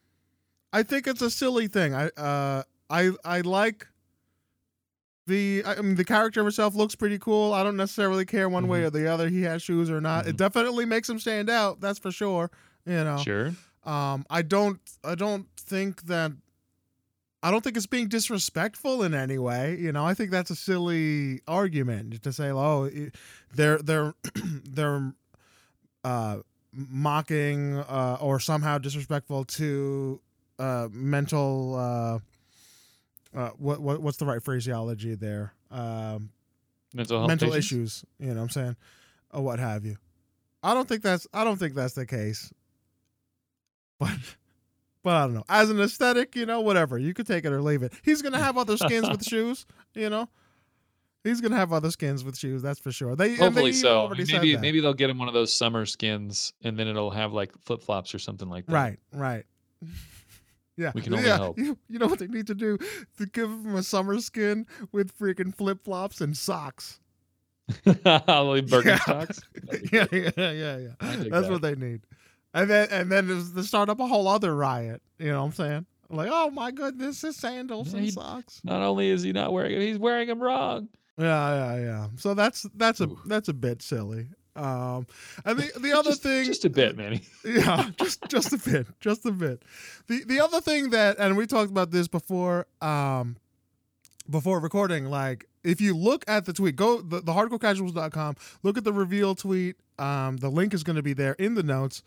[0.74, 1.93] I think it's a silly thing.
[1.93, 3.88] I, uh, I, I like.
[5.28, 7.53] The, I mean, the character himself looks pretty cool.
[7.53, 8.86] I don't necessarily care one way Mhm.
[8.86, 9.30] or the other.
[9.30, 10.28] He has shoes or not.
[10.28, 10.38] It Mhm.
[10.38, 11.80] definitely makes him stand out.
[11.80, 12.49] That's for sure.
[12.86, 13.17] You know.
[13.17, 13.51] Sure.
[13.84, 16.32] Um, I don't, I don't think that.
[17.43, 19.77] I don't think it's being disrespectful in any way.
[19.79, 22.89] You know, I think that's a silly argument to say, "Oh,
[23.53, 25.13] they're they're they're
[26.03, 26.37] uh,
[26.71, 30.21] mocking uh, or somehow disrespectful to
[30.59, 31.75] uh, mental.
[31.75, 32.19] Uh,
[33.37, 35.53] uh, what what what's the right phraseology there?
[35.71, 36.29] Um,
[36.93, 38.03] Mental health mental issues.
[38.19, 38.75] You know, what I'm saying,
[39.33, 39.97] or what have you.
[40.61, 42.53] I don't think that's I don't think that's the case.
[43.99, 44.11] But
[45.03, 45.43] but I don't know.
[45.49, 46.97] As an aesthetic, you know, whatever.
[46.97, 47.93] You could take it or leave it.
[48.03, 50.29] He's gonna have other skins with shoes, you know.
[51.23, 53.15] He's gonna have other skins with shoes, that's for sure.
[53.15, 54.11] They and they Hopefully so.
[54.17, 57.51] Maybe maybe they'll get him one of those summer skins, and then it'll have like
[57.61, 58.73] flip flops or something like that.
[58.73, 59.45] Right, right.
[60.77, 61.37] Yeah, We can only yeah.
[61.37, 61.59] hope.
[61.59, 62.77] You, you know what they need to do?
[63.17, 66.99] To give him a summer skin with freaking flip flops and socks.
[67.85, 68.17] Like Yeah.
[68.17, 69.41] Birkenstocks.
[69.63, 70.89] That'd yeah, yeah, yeah, yeah.
[70.99, 71.51] That's that.
[71.51, 72.01] what they need.
[72.53, 75.01] And then and then there's to start up a whole other riot.
[75.19, 75.85] You know what I'm saying?
[76.09, 78.61] Like, oh my goodness, his sandals and He- socks.
[78.63, 80.89] Not only is he not wearing it, he's wearing them wrong.
[81.17, 82.07] Yeah, yeah, yeah.
[82.17, 83.19] So that's that's a Ooh.
[83.25, 84.27] that's a bit silly.
[84.55, 85.07] Um,
[85.45, 87.21] and the the other just, thing, just a bit, Manny.
[87.45, 89.63] yeah, just just a bit, just a bit.
[90.07, 93.37] The the other thing that, and we talked about this before, um,
[94.29, 95.05] before recording.
[95.05, 99.35] Like, if you look at the tweet, go the, the hardcorecasuals.com, look at the reveal
[99.35, 99.77] tweet.
[99.99, 102.03] Um, the link is going to be there in the notes.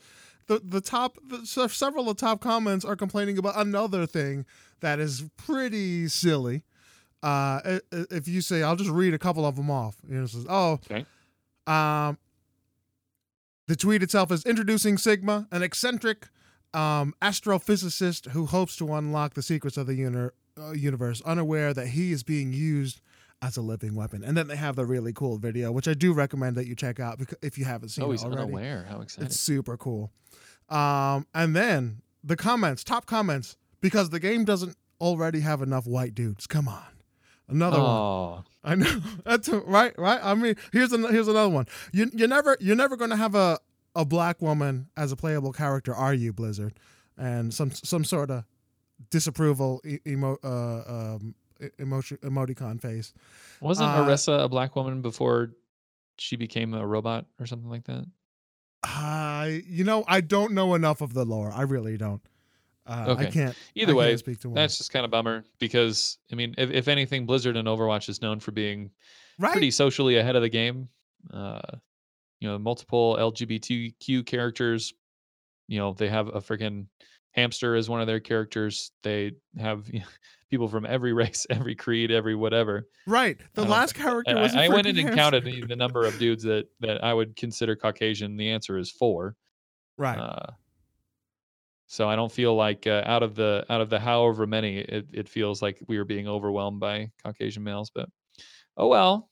[0.46, 4.44] The the top the, several of the top comments are complaining about another thing
[4.80, 6.62] that is pretty silly.
[7.22, 9.96] Uh, if you say, I'll just read a couple of them off.
[10.06, 11.06] You know, it says, oh, Okay.
[11.66, 12.18] um,
[13.66, 16.28] the tweet itself is introducing Sigma, an eccentric
[16.74, 20.28] um, astrophysicist who hopes to unlock the secrets of the uni-
[20.60, 23.00] uh, universe, unaware that he is being used
[23.44, 24.24] as a living weapon.
[24.24, 26.98] And then they have the really cool video, which I do recommend that you check
[26.98, 28.42] out because if you haven't seen oh, it he's already.
[28.42, 28.86] unaware.
[28.88, 29.26] How exciting!
[29.26, 30.10] It's super cool.
[30.70, 36.14] Um, and then the comments, top comments, because the game doesn't already have enough white
[36.14, 36.46] dudes.
[36.46, 36.86] Come on,
[37.46, 37.86] another one.
[37.86, 40.20] oh, I know that's right, right.
[40.22, 41.66] I mean, here's an, here's another one.
[41.92, 43.58] You you're never you're never going to have a
[43.94, 46.78] a black woman as a playable character, are you, Blizzard?
[47.18, 48.44] And some some sort of
[49.10, 51.34] disapproval emo, uh, um,
[51.78, 53.12] emotion emoticon face.
[53.60, 55.52] wasn't Uh, a black woman before
[56.18, 58.06] she became a robot or something like that?
[58.82, 61.52] I you know I don't know enough of the lore.
[61.52, 62.22] I really don't.
[62.86, 63.56] Uh, I can't.
[63.74, 64.52] Either I way, can't speak to.
[64.52, 68.20] That's just kind of bummer because I mean, if, if anything, Blizzard and Overwatch is
[68.20, 68.90] known for being
[69.38, 69.52] right.
[69.52, 70.88] pretty socially ahead of the game.
[71.32, 71.60] Uh,
[72.40, 74.92] you know, multiple LGBTQ characters.
[75.66, 76.86] You know, they have a freaking
[77.34, 78.92] hamster is one of their characters.
[79.02, 79.90] They have
[80.50, 82.88] people from every race, every creed, every whatever.
[83.06, 83.38] Right.
[83.54, 84.54] The don't last character was.
[84.54, 85.62] I went in and counted hamster.
[85.62, 88.36] the, the number of dudes that that I would consider Caucasian.
[88.36, 89.36] The answer is four.
[89.98, 90.18] Right.
[90.18, 90.52] Uh,
[91.86, 95.06] so I don't feel like uh, out of the out of the however many, it,
[95.12, 97.90] it feels like we are being overwhelmed by Caucasian males.
[97.94, 98.08] But
[98.76, 99.28] oh well,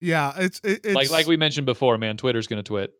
[0.00, 0.32] yeah.
[0.36, 2.92] It's it, it's like like we mentioned before, man, Twitter's gonna twit.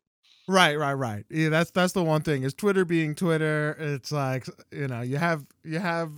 [0.46, 1.24] Right, right, right.
[1.30, 2.42] Yeah, that's that's the one thing.
[2.42, 3.76] Is Twitter being Twitter?
[3.78, 6.12] It's like you know you have you have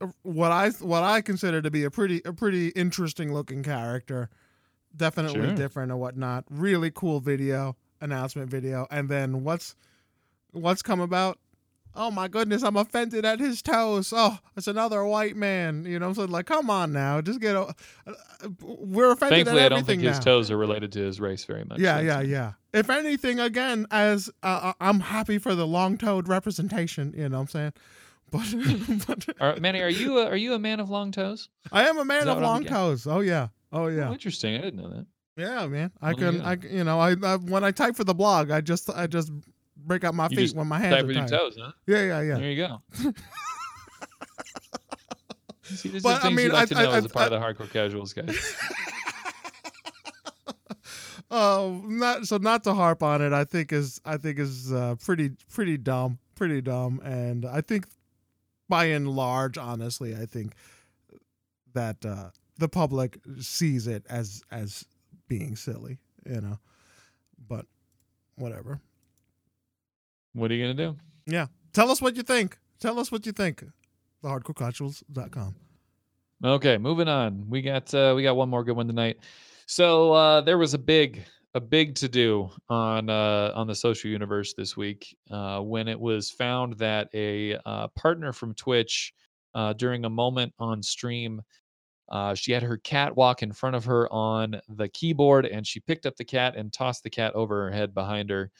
[0.00, 4.30] uh, what I what I consider to be a pretty a pretty interesting looking character,
[4.96, 5.54] definitely Sure.
[5.54, 6.44] different and whatnot.
[6.50, 9.76] Really cool video announcement video, and then what's
[10.52, 11.38] what's come about?
[11.96, 14.12] Oh my goodness, I'm offended at his toes.
[14.14, 15.84] Oh, it's another white man.
[15.86, 17.54] You know, so like, come on now, just get.
[17.56, 17.70] o-
[18.06, 18.12] uh,
[18.60, 21.44] We're offended Thankfully, at I don't think everything his toes are related to his race
[21.44, 21.78] very much.
[21.78, 22.52] Yeah, yeah, yeah.
[22.72, 27.14] If anything, again, as uh, I'm happy for the long-toed representation.
[27.16, 27.72] You know what I'm saying?
[28.34, 31.48] But, but Are, Manny, are you a, are you a man of long toes?
[31.70, 33.06] I am a man of long toes.
[33.06, 33.48] Oh yeah.
[33.72, 34.10] Oh Oh, yeah.
[34.10, 34.56] interesting.
[34.56, 35.06] I didn't know that.
[35.36, 35.92] Yeah, man.
[36.02, 36.34] I Well, can.
[36.34, 39.06] you I you know I, I when I type for the blog, I just I
[39.06, 39.30] just
[39.84, 41.38] break out my You feet when my hands are with your tied.
[41.38, 41.72] toes, huh?
[41.86, 42.34] Yeah, yeah, yeah.
[42.38, 42.82] There you go.
[45.62, 47.32] See, these But, are I mean, you like I- to know I- as a part
[47.32, 48.54] of the hardcore casuals, guys.
[51.30, 53.32] Oh, not so not to harp on it.
[53.32, 57.86] I think is I think is uh, pretty pretty dumb, pretty dumb, and I think
[58.68, 60.54] by and large, honestly, I think
[61.72, 64.84] that uh, the public sees it as as
[65.28, 66.58] being silly, you know.
[67.48, 67.66] But
[68.36, 68.80] whatever.
[70.34, 70.96] What are you gonna do?
[71.26, 71.46] Yeah.
[71.72, 72.58] Tell us what you think.
[72.80, 73.64] Tell us what you think.
[74.22, 75.56] TheHardcoreCasuals.com.
[76.44, 77.48] Okay, moving on.
[77.48, 79.18] We got uh, we got one more good one tonight.
[79.66, 81.24] So uh, there was a big
[81.54, 85.98] a big to do on uh, on the social universe this week uh, when it
[85.98, 89.14] was found that a uh, partner from Twitch
[89.54, 91.40] uh, during a moment on stream.
[92.10, 95.80] Uh, she had her cat walk in front of her on the keyboard, and she
[95.80, 98.50] picked up the cat and tossed the cat over her head behind her.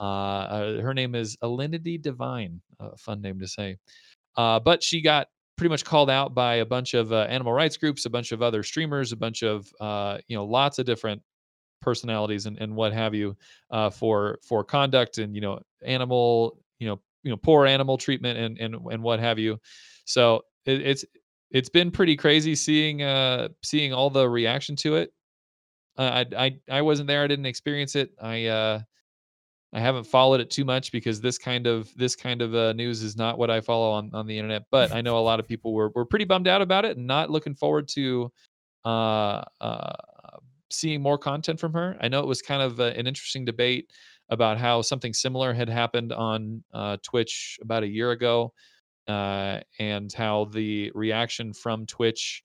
[0.00, 3.76] Uh, her name is Alinity Divine, a fun name to say.
[4.36, 7.76] Uh, but she got pretty much called out by a bunch of uh, animal rights
[7.76, 11.22] groups, a bunch of other streamers, a bunch of uh, you know lots of different
[11.80, 13.36] personalities and, and what have you
[13.70, 18.38] uh, for for conduct and you know animal you know you know poor animal treatment
[18.38, 19.58] and and and what have you.
[20.04, 21.04] So it, it's
[21.50, 25.12] it's been pretty crazy seeing uh seeing all the reaction to it.
[25.98, 27.22] I I I wasn't there.
[27.22, 28.10] I didn't experience it.
[28.20, 28.80] I uh
[29.74, 33.02] I haven't followed it too much because this kind of this kind of uh, news
[33.02, 34.64] is not what I follow on, on the internet.
[34.70, 37.06] But I know a lot of people were were pretty bummed out about it and
[37.06, 38.30] not looking forward to
[38.84, 39.96] uh, uh,
[40.70, 41.96] seeing more content from her.
[42.00, 43.90] I know it was kind of uh an interesting debate
[44.28, 48.52] about how something similar had happened on uh, Twitch about a year ago,
[49.08, 52.42] uh, and how the reaction from Twitch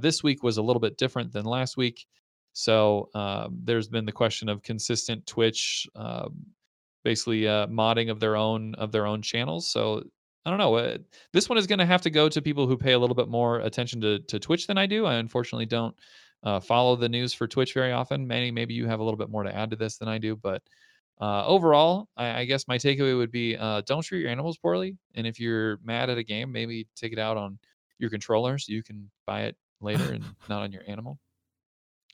[0.00, 2.06] this week was a little bit different than last week.
[2.54, 6.46] So um, there's been the question of consistent Twitch, um,
[7.04, 9.68] basically uh, modding of their own of their own channels.
[9.70, 10.02] So
[10.44, 10.74] I don't know.
[10.74, 10.98] Uh,
[11.32, 13.28] this one is going to have to go to people who pay a little bit
[13.28, 15.06] more attention to to Twitch than I do.
[15.06, 15.94] I unfortunately don't
[16.42, 18.26] uh, follow the news for Twitch very often.
[18.26, 20.34] Manny, maybe you have a little bit more to add to this than I do,
[20.36, 20.62] but.
[21.20, 24.96] Uh, overall, I, I guess my takeaway would be uh, don't treat your animals poorly.
[25.14, 27.56] And if you're mad at a game, maybe take it out on
[28.00, 31.20] your controller so you can buy it later and not on your animal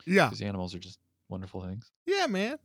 [0.06, 0.26] Yeah.
[0.26, 0.98] because animals are just
[1.30, 1.90] wonderful things.
[2.04, 2.58] Yeah, man.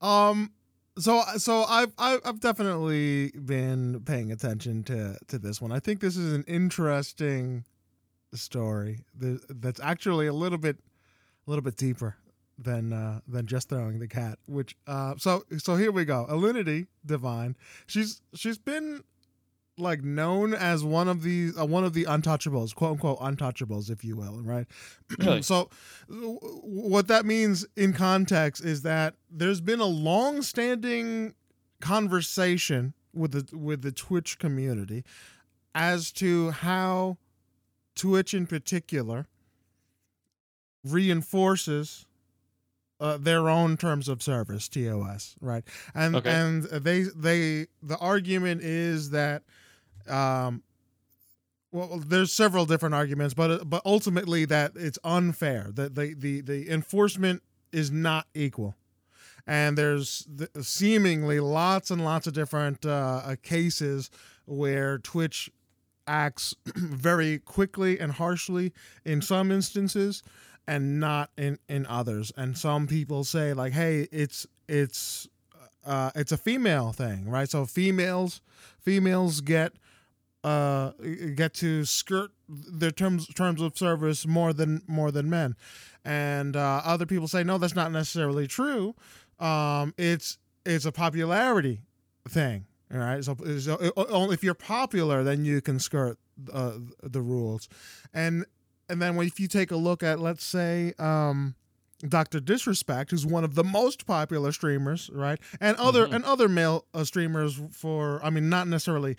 [0.00, 0.52] Um
[0.98, 5.72] so so I've I've definitely been paying attention to to this one.
[5.72, 7.64] I think this is an interesting
[8.34, 10.76] story that's actually a little bit
[11.46, 12.16] a little bit deeper
[12.58, 16.86] than uh than just throwing the cat which uh so so here we go alinity
[17.04, 17.54] divine
[17.86, 19.02] she's she's been
[19.78, 24.04] like known as one of the uh, one of the untouchables, quote unquote untouchables, if
[24.04, 24.66] you will, right?
[25.18, 25.42] Really?
[25.42, 25.68] so,
[26.08, 31.34] w- what that means in context is that there's been a long-standing
[31.80, 35.04] conversation with the with the Twitch community
[35.74, 37.18] as to how
[37.94, 39.26] Twitch in particular
[40.84, 42.06] reinforces
[43.00, 45.64] uh, their own terms of service TOS right
[45.94, 46.30] and Okay.
[46.30, 49.42] and they they the argument is that
[50.08, 50.62] um
[51.72, 56.70] well there's several different arguments but but ultimately that it's unfair that the the the
[56.70, 57.42] enforcement
[57.76, 58.74] is not equal.
[59.46, 64.10] And there's th- seemingly lots and lots of different uh, uh, cases
[64.46, 65.50] where Twitch
[66.06, 68.72] acts very quickly and harshly
[69.04, 70.22] in some instances
[70.66, 72.32] and not in in others.
[72.36, 75.28] And some people say like hey it's it's
[75.84, 77.48] uh it's a female thing right?
[77.48, 78.40] So females
[78.80, 79.74] females get
[80.46, 80.92] uh
[81.34, 85.56] get to skirt their terms terms of service more than more than men
[86.04, 88.94] and uh other people say no that's not necessarily true
[89.40, 91.80] um it's it's a popularity
[92.28, 96.16] thing all right so, so only if you're popular then you can skirt
[96.52, 97.68] uh, the rules
[98.14, 98.44] and
[98.88, 101.54] and then if you take a look at let's say um
[102.06, 102.40] Dr.
[102.40, 105.38] Disrespect, who's one of the most popular streamers, right?
[105.62, 106.14] And other Mhm.
[106.16, 109.16] and other male uh, streamers for I mean not necessarily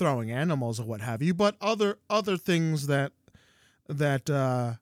[0.00, 3.12] throwing animals or what have you, but other other things that
[3.86, 4.72] that uh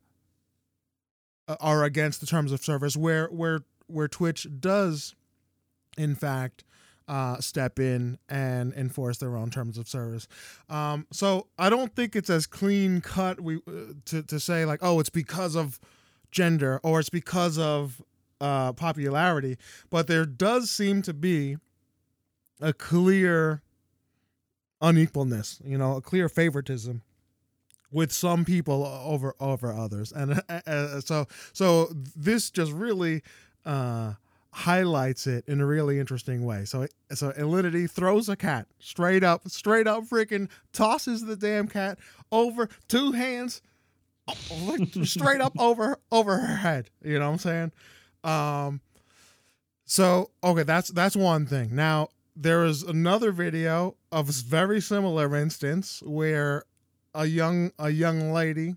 [1.60, 5.16] are against the terms of service where where where Twitch does
[5.96, 6.62] in fact
[7.08, 10.28] uh, step in and enforce their own terms of service.
[10.68, 14.80] Um, so I don't think it's as clean cut we uh, to to say like
[14.82, 15.80] oh it's because of
[16.30, 18.00] gender or it's because of
[18.40, 19.56] uh, popularity,
[19.90, 21.56] but there does seem to be
[22.60, 23.62] a clear
[24.80, 27.02] unequalness, you know, a clear favoritism
[27.90, 33.22] with some people over over others, and uh, so so this just really.
[33.64, 34.14] Uh,
[34.50, 36.64] highlights it in a really interesting way.
[36.64, 41.98] So so Alinity throws a cat straight up, straight up freaking tosses the damn cat
[42.32, 43.62] over two hands
[45.04, 46.90] straight up over over her head.
[47.04, 47.72] You know what I'm saying?
[48.24, 48.80] Um
[49.84, 51.74] so okay, that's that's one thing.
[51.76, 52.08] Now
[52.40, 56.64] there is another video of a very similar instance where
[57.14, 58.76] a young a young lady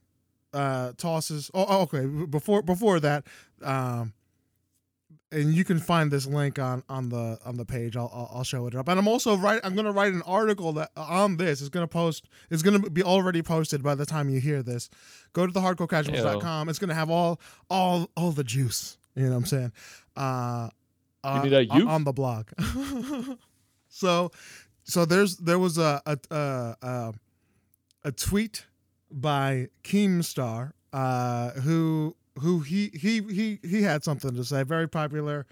[0.54, 3.24] uh tosses oh oh, okay before before that
[3.62, 4.14] um
[5.32, 7.96] and you can find this link on on the on the page.
[7.96, 8.90] I'll I'll, show it up.
[8.90, 9.62] And I'm also write.
[9.64, 11.62] I'm gonna write an article that on this.
[11.62, 12.26] It's gonna post.
[12.50, 14.90] It's gonna be already posted by the time you hear this.
[15.34, 16.68] Go to the hardcorecasuals.com.
[16.68, 17.40] It's gonna have all
[17.70, 18.98] all all the juice.
[19.16, 19.72] You know what I'm saying?
[20.18, 20.70] Uh,
[21.24, 22.50] uh Give me that on- on the blog.
[23.92, 24.32] so
[24.84, 27.14] so there's there was a a a,
[28.04, 28.66] a, tweet
[29.12, 35.46] by Keemstar uh who who he he he he had something to say very popular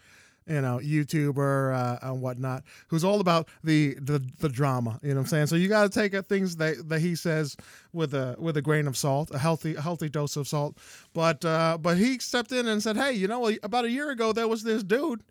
[0.48, 5.16] you know youtuber uh, and whatnot who's all about the, the the drama you know
[5.16, 5.48] what i'm saying?
[5.48, 7.56] So you got to take things that that he says
[7.94, 10.78] with a with a grain of salt a healthy a healthy dose of salt.
[11.14, 14.34] But uh but he stepped in and said hey you know about a year ago
[14.34, 15.24] there was this dude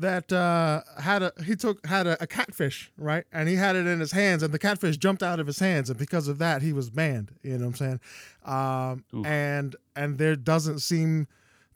[0.00, 3.24] that uh had a he took had a, a catfish right?
[3.32, 5.90] And he had it in his hands and the catfish jumped out of his hands
[5.90, 8.00] and because of that he was banned you know what i'm saying?
[8.44, 11.26] Um and and there doesn't seem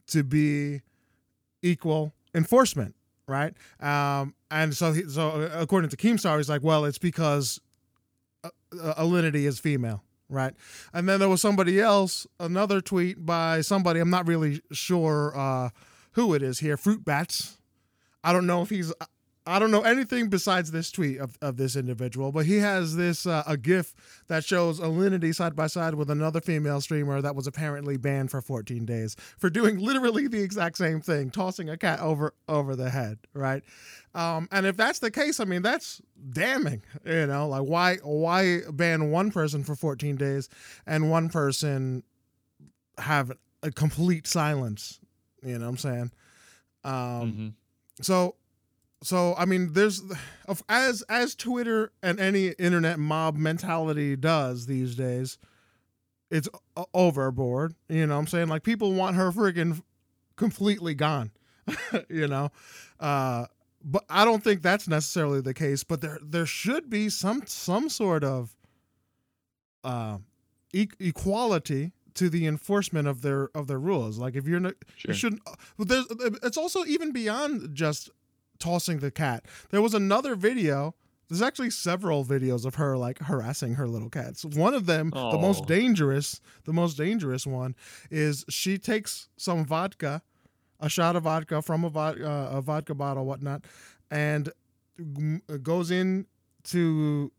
[0.09, 0.83] to be
[1.63, 2.95] equal enforcement
[3.27, 3.55] right?
[3.81, 7.61] Um and so he, so according to keemstar he's like well it's because
[8.45, 8.51] uh,
[8.81, 10.55] uh, alinity is female right?
[10.95, 15.71] And then there was somebody else another tweet by somebody i'm not really sure uh
[16.13, 17.59] who it is here fruit bats
[18.25, 18.93] I don't know if he's
[19.45, 23.27] I don't know anything besides this tweet of, of this individual, but he has this
[23.27, 23.93] uh, a GIF
[24.29, 28.41] that shows Alinity side by side with another female streamer that was apparently banned for
[28.41, 32.91] 14 days for doing literally the exact same thing, tossing a cat over over the
[32.91, 33.65] head, right?
[34.15, 36.01] Um, and if that's the case, I mean that's
[36.31, 40.49] damning, you know, like why why ban one person for 14 days
[40.87, 42.05] and one person
[42.99, 43.33] have
[43.65, 45.01] a complete silence,
[45.43, 46.11] you know what I'm saying?
[46.85, 47.53] Um, Mhm.
[48.03, 48.37] So
[49.03, 50.03] so i mean there's
[50.69, 55.39] as as twitter and any internet mob mentality does these days
[56.31, 56.49] it's
[56.95, 58.49] overboard you know i'm saying?
[58.49, 59.83] Like people want her freaking
[60.37, 61.31] completely gone
[62.09, 62.51] you know?
[62.99, 63.47] Uh
[63.85, 67.89] but i don't think that's necessarily the case but there there should be some some
[67.89, 68.57] sort of
[69.85, 70.19] uh
[70.73, 75.11] e- equality to the enforcement of their of their rules like if you're not Sure.
[75.13, 75.43] you shouldn't.
[75.79, 76.07] But there's.
[76.43, 78.11] It's also even beyond just
[78.59, 79.45] tossing the cat.
[79.71, 80.95] There was another video
[81.29, 84.45] there's actually several videos of her like harassing her little cats.
[84.45, 85.67] One of them, the most Oh.
[85.67, 87.75] dangerous, the most dangerous one,
[88.11, 90.21] is she takes some vodka,
[90.79, 93.65] a shot of vodka from a, vod- uh, a vodka bottle, whatnot,
[94.11, 94.53] and
[95.63, 96.27] goes in
[96.65, 97.33] to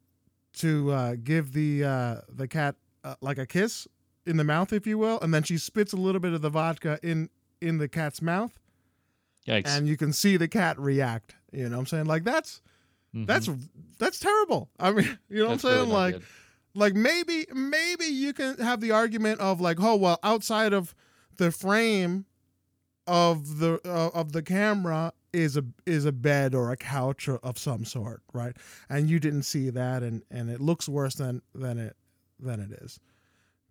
[0.54, 3.88] to uh, give the uh, the cat uh, like a kiss
[4.26, 6.50] in the mouth, if you will, and then she spits a little bit of the
[6.50, 7.30] vodka in
[7.62, 8.60] in the cat's mouth,
[9.48, 9.68] Yikes.
[9.68, 11.36] and you can see the cat react.
[11.52, 12.06] You know what I'm saying?
[12.06, 12.62] Like that's
[13.16, 13.28] Mhm.
[13.28, 13.50] that's
[14.00, 14.70] that's terrible.
[14.80, 15.90] I mean, you know That's what I'm saying?
[15.90, 16.24] really like good.
[16.74, 20.96] like maybe maybe you can have the argument of like, oh well, outside of
[21.38, 22.26] the frame
[23.08, 27.38] of the uh, of the camera is a is a bed or a couch or,
[27.40, 28.56] of some sort, right?
[28.90, 31.96] And you didn't see that, and and it looks worse than than it
[32.40, 33.00] than it is.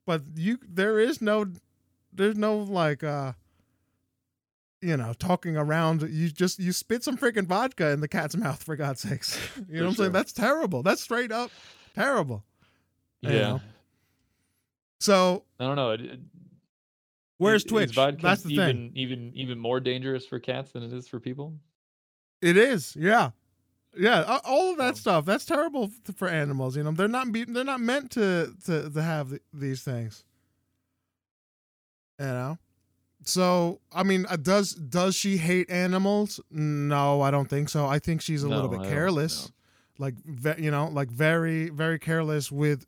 [0.06, 1.46] But you there is no
[2.12, 3.32] there's no like uh
[4.80, 8.60] you know talking around you just you spit some freaking vodka in the cat's mouth
[8.62, 9.38] for god's sakes
[9.68, 10.04] you know what i'm sure.
[10.06, 11.50] saying that's terrible that's straight up
[11.94, 12.42] terrible
[13.20, 13.38] you yeah.
[13.42, 13.60] know?
[15.00, 15.90] so I don't know.
[15.92, 16.20] it- it-
[17.38, 20.72] where's is- is twitch vodka that's the even, thing Even even more dangerous for cats
[20.72, 21.54] than it is for people.
[22.40, 23.30] it is yeah
[23.96, 27.44] yeah all of that So- stuff that's terrible for animals you know they're not be,
[27.44, 30.24] they're not meant to to, to have th- these things.
[32.18, 32.58] You know?
[33.24, 36.40] So i mean uh, does does she hate animals?
[36.50, 37.86] No i don't think so.
[37.86, 39.52] I think she's a little bit I careless.
[39.98, 40.04] no.
[40.06, 42.86] like ve- you know like very very careless with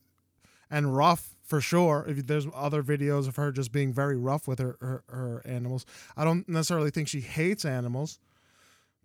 [0.71, 2.05] and rough for sure.
[2.09, 5.85] If there's other videos of her just being very rough with her her, her animals.
[6.17, 8.19] I don't necessarily think she hates animals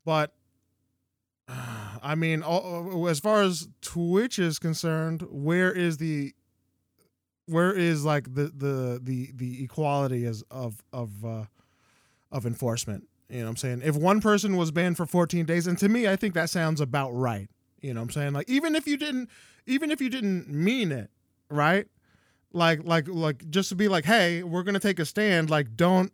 [0.05, 0.33] but
[2.03, 6.33] i mean all, as far as twitch is concerned where is the
[7.49, 11.45] where is like the the the the equality as of of uh
[12.31, 13.07] of enforcement?
[13.29, 13.81] You know what i'm saying?
[13.83, 16.79] If one person was banned for 14 days and to me i think that sounds
[16.79, 17.49] about right.
[17.81, 18.33] You know what i'm saying?
[18.33, 19.29] Like even if you didn't
[19.65, 21.09] even if you didn't mean it
[21.49, 21.87] right?
[22.53, 26.11] Like like like just to be like hey we're gonna take a stand like don't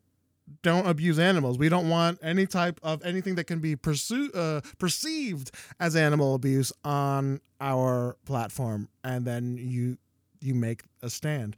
[0.62, 1.58] don't abuse animals.
[1.58, 6.36] We don't want any type of anything that can be pursu- uh, perceived as animal
[6.36, 9.98] abuse on our platform and then you
[10.42, 11.56] you make a stand.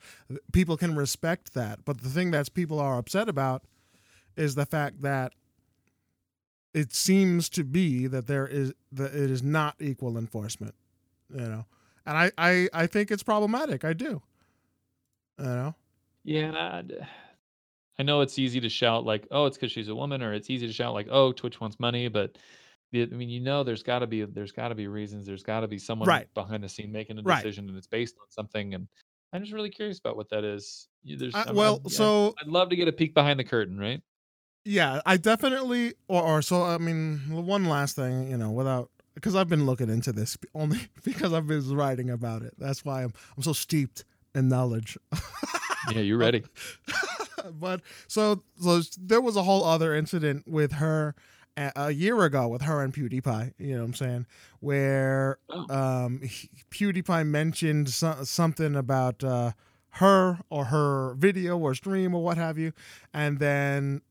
[0.54, 3.64] People can respect that but the thing that people are upset about
[4.36, 5.34] is the fact that
[6.74, 10.76] it seems to be that there is that it is not equal enforcement
[11.34, 11.66] you know?
[12.06, 13.84] And i i, I think it's problematic.
[13.84, 14.22] I do.
[15.38, 15.76] You know?
[16.24, 17.08] Yeah, and
[18.00, 20.34] I, I know it's easy to shout like, "Oh, it's because she's a woman," or
[20.34, 22.38] it's easy to shout like, "Oh, Twitch wants money," but
[22.92, 25.26] the, I mean, you know, there's got to be there's got to be reasons.
[25.28, 26.28] There's got to be someone Right.
[26.34, 27.48] behind the scene making a Right.
[27.48, 28.74] decision, and it's based on something.
[28.76, 28.88] And
[29.34, 30.90] I'm just really curious about what that is.
[31.04, 33.44] There's, uh, I, I'm- well yeah, so I'd love to get a peek behind the
[33.44, 34.02] curtain, right?
[34.66, 39.36] yeah i definitely or, or so i mean one last thing you know without because
[39.36, 43.14] i've been looking into this only because i've been writing about it that's why i'm
[43.36, 44.04] i'm so steeped
[44.36, 44.98] in knowledge
[45.92, 46.44] Yeah, you ready?
[47.60, 51.16] but so so there was a whole other incident with her
[51.56, 53.54] a, a year ago with her and PewDiePie.
[53.58, 54.26] You know what I'm saying?
[54.60, 55.74] Where Oh.
[56.06, 59.52] um, he- PewDiePie mentioned so, something about uh,
[59.92, 62.74] her or her video or stream or what have you,
[63.14, 64.02] and then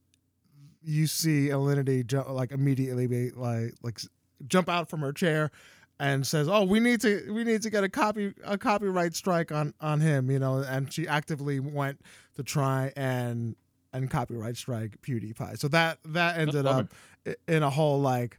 [0.83, 4.01] you see Alinity ju- like immediately be like like
[4.47, 5.51] jump out from her chair
[5.99, 9.51] and says, "Oh, we need to we need to get a copy a copyright strike
[9.53, 12.01] on on him," you know, and she actively went
[12.37, 13.57] to try and
[13.93, 15.59] and copyright strike PewDiePie.
[15.59, 16.93] So that that ended up
[17.49, 18.39] in a whole like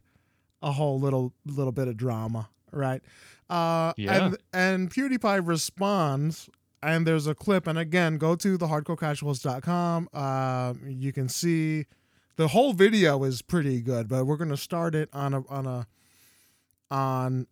[0.62, 3.02] a whole little little bit of drama, right?
[3.50, 4.26] Uh Yeah.
[4.26, 6.48] and and PewDiePie responds
[6.82, 10.08] and there's a clip and again go to the hardcorecasuals.com.
[10.12, 11.86] Um you can see
[12.36, 15.66] the whole video is pretty good, but we're going to start it on a on
[15.66, 15.86] a
[16.90, 17.46] on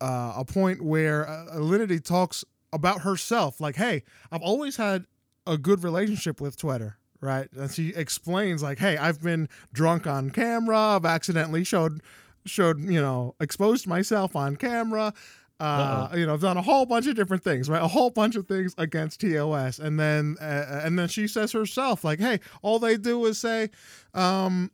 [0.00, 5.06] uh, a point where uh, Alinity talks about herself, like, "Hey, I've always had
[5.46, 10.30] a good relationship with Twitter." Right, and she explains like, "Hey, I've been drunk on
[10.30, 10.78] camera.
[10.78, 12.02] I've accidentally showed
[12.44, 15.14] showed you know exposed myself on camera.
[15.60, 17.80] Uh, you know, I've done a whole bunch of different things, right?
[17.80, 22.04] A whole bunch of things against TOS, and then uh, and then she says herself
[22.04, 23.70] like, "Hey, all they do is say,
[24.12, 24.70] um,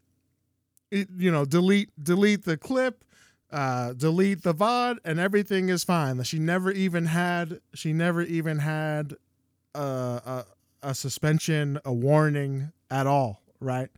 [0.91, 3.05] it, you know, delete delete the clip."
[3.53, 6.23] Uh, delete the VOD and everything is fine.
[6.23, 9.15] She never even had she never even had
[9.75, 10.45] a, a,
[10.83, 13.89] a suspension, a warning at all, right?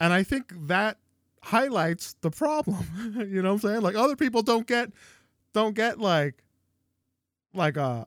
[0.00, 0.98] And I think that
[1.42, 2.86] highlights the problem.
[3.28, 3.82] you know what I'm saying?
[3.82, 4.90] Like other people don't get
[5.52, 6.42] don't get like
[7.54, 8.04] like uh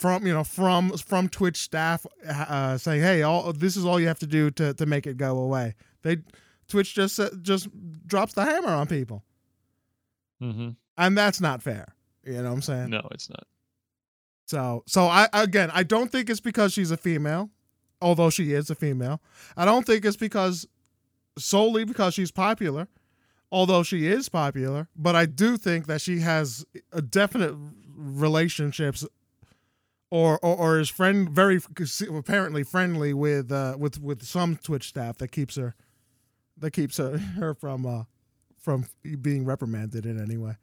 [0.00, 4.08] from you know from from Twitch staff uh, saying, "Hey, all this is all you
[4.08, 6.18] have to do to to make it go away." They
[6.68, 7.68] Twitch just uh, just
[8.06, 9.24] drops the hammer on people.
[10.42, 10.70] Mm-hmm.
[10.96, 11.94] and that's not fair.
[12.24, 12.90] You know what I'm saying?
[12.90, 13.46] No, it's not.
[14.46, 17.50] So, so I again, I don't think it's because she's a female,
[18.02, 19.20] although she is a female.
[19.56, 20.66] I don't think it's because
[21.38, 22.88] solely because she's popular,
[23.52, 24.88] although she is popular.
[24.96, 27.54] But I do think that she has a definite
[27.94, 29.06] relationships,
[30.10, 31.60] or or, or is friend very
[32.12, 35.74] apparently friendly with uh, with with some Twitch staff that keeps her
[36.56, 38.02] that keeps her, her from uh,
[38.70, 38.86] from
[39.22, 40.56] being reprimanded in any way.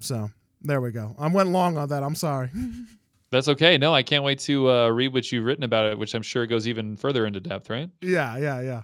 [0.00, 1.14] So there we go.
[1.18, 2.02] I went long on that.
[2.02, 2.50] I'm sorry.
[3.30, 3.76] That's okay.
[3.78, 6.46] No, I can't wait to uh, read what you've written about it, which I'm sure
[6.46, 7.90] goes even further into depth, right?
[8.00, 8.82] Yeah, yeah, yeah.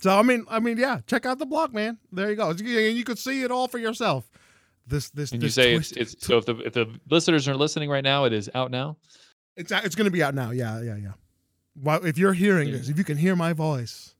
[0.00, 1.00] So I mean, I mean, yeah.
[1.06, 1.98] Check out the blog, man.
[2.12, 2.50] There you go.
[2.50, 4.30] And you could see it all for yourself.
[4.86, 7.46] This, this, And this you say it's, twisted- it's so if the if the listeners
[7.48, 8.96] are listening right now, it is out now.
[9.56, 10.50] it's it's going to be out now.
[10.50, 11.12] Yeah, yeah, yeah.
[11.76, 12.78] Well, if you're hearing Yeah.
[12.78, 14.14] this, if you can hear my voice,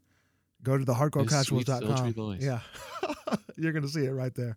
[0.62, 2.36] go to the His sweet, hardcorecasuals.com.
[2.40, 2.60] Yeah,
[3.56, 4.56] you're going to see it right there.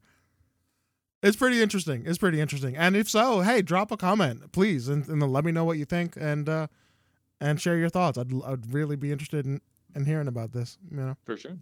[1.21, 2.03] It's pretty interesting.
[2.05, 2.75] It's pretty interesting.
[2.75, 5.77] And if so, hey, drop a comment, please, and, and then let me know what
[5.77, 6.67] you think and uh
[7.39, 8.17] and share your thoughts.
[8.17, 9.61] I'd I'd really be interested in
[9.95, 10.77] in hearing about this.
[10.91, 11.17] You know.
[11.25, 11.57] For sure.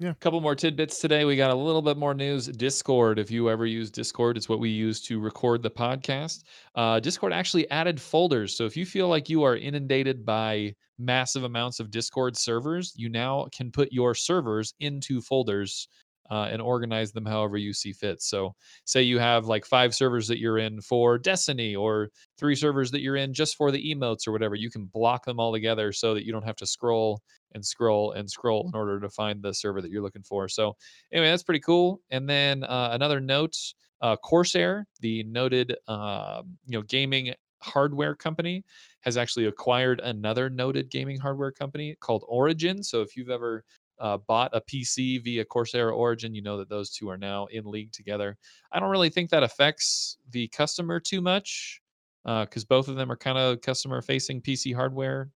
[0.00, 0.10] Yeah.
[0.10, 1.24] A couple more tidbits today.
[1.24, 2.48] We got a little bit more news.
[2.48, 6.42] Discord, if you ever use Discord, it's what we use to record the podcast.
[6.74, 8.56] Uh, Discord actually added folders.
[8.56, 13.08] So if you feel like you are inundated by massive amounts of Discord servers, you
[13.08, 15.86] now can put your servers into folders
[16.30, 18.22] uh, and organize them however you see fit.
[18.22, 18.54] So
[18.84, 23.00] say you have like five servers that you're in for Destiny or three servers that
[23.00, 26.14] you're in just for the emotes or whatever, you can block them all together so
[26.14, 27.20] that you don't have to scroll
[27.52, 30.48] and scroll and scroll in order to find the server that you're looking for.
[30.48, 30.76] So
[31.12, 32.00] anyway, that's pretty cool.
[32.10, 33.56] And then uh, another note:
[34.00, 38.64] uh, Corsair, the noted uh, you know gaming hardware company,
[39.00, 42.82] has actually acquired another noted gaming hardware company called Origin.
[42.82, 43.64] So if you've ever
[43.98, 47.64] uh, bought a PC via Corsair Origin, you know that those two are now in
[47.64, 48.36] league together.
[48.72, 51.80] I don't really think that affects the customer too much
[52.24, 55.30] because both of them are kind of customer facing PC hardware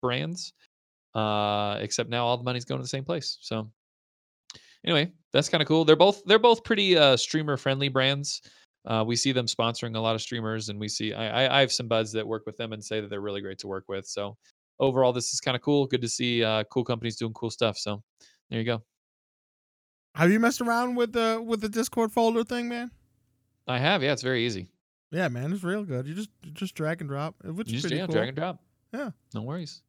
[0.00, 0.52] brands
[1.14, 3.70] uh except now all the money's going to the same place so.
[4.84, 5.84] Anyway that's kind of cool.
[5.84, 8.42] They're both they're both pretty uh streamer friendly brands.
[8.86, 11.60] Uh we see them sponsoring a lot of streamers and we see I, I i
[11.60, 13.84] have some buds that work with them and say that they're really great to work
[13.88, 14.36] with so
[14.82, 17.78] overall this is kind of cool good to see uh cool companies doing cool stuff
[17.78, 18.02] so
[18.50, 18.82] there you go
[20.14, 22.90] Have you messed around with the with the Discord folder thing, man?
[23.66, 24.68] i have yeah it's very easy
[25.12, 26.06] Yeah, man, it's real good.
[26.06, 28.14] You just you just drag and drop, which you is just pretty yeah cool.
[28.14, 28.60] drag and drop
[28.92, 29.10] Yeah.
[29.34, 29.82] no worries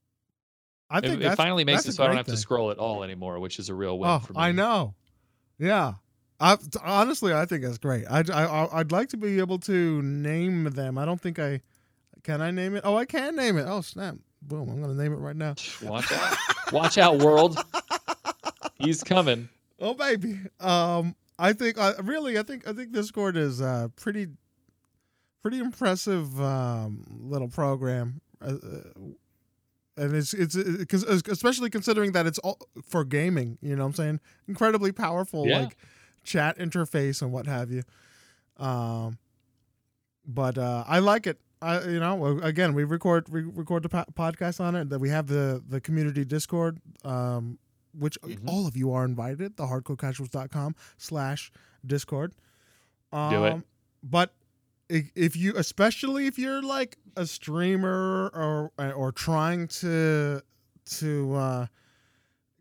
[0.89, 2.77] I it, think it that's, finally makes it so i don't have to scroll at
[2.77, 4.93] all anymore which is a real win Oh, for me I know.
[5.57, 5.93] Yeah.
[6.39, 8.05] I honestly, I think that's great.
[8.09, 10.97] I, I I'd like to be able to name them.
[10.97, 11.61] I don't think I
[12.23, 12.41] can.
[12.41, 12.81] I name it.
[12.83, 13.65] Oh, I can name it.
[13.67, 14.15] Oh, snap!
[14.47, 14.69] Boom!
[14.69, 15.55] I'm gonna name it right now.
[15.81, 16.37] watch out
[16.71, 17.57] watch out world
[18.79, 20.39] he's coming Oh, baby.
[20.61, 24.27] Um, I think uh, really, I think I think Discord is uh pretty,
[25.41, 28.21] pretty impressive um little program.
[28.41, 28.99] Uh, uh,
[29.97, 33.93] and it's it's because especially considering that it's all for gaming, you know what I'm
[33.95, 34.19] saying?
[34.47, 35.59] Incredibly powerful Yeah.
[35.63, 35.77] like
[36.23, 37.83] chat interface and what have you.
[38.57, 39.17] Um,
[40.25, 41.39] but uh, I like it.
[41.63, 44.89] I you know again we record we record the po- podcast on it.
[44.89, 47.57] That we have the the community Discord, um,
[47.97, 48.47] which Mhm.
[48.47, 49.57] all of you are invited.
[49.57, 51.51] The hardcorecasuals.com slash
[51.85, 52.33] Discord.
[53.11, 53.61] Um, Do it.
[54.03, 54.33] But
[54.89, 60.41] if you, especially if you're like a streamer or or trying to
[60.99, 61.67] to uh,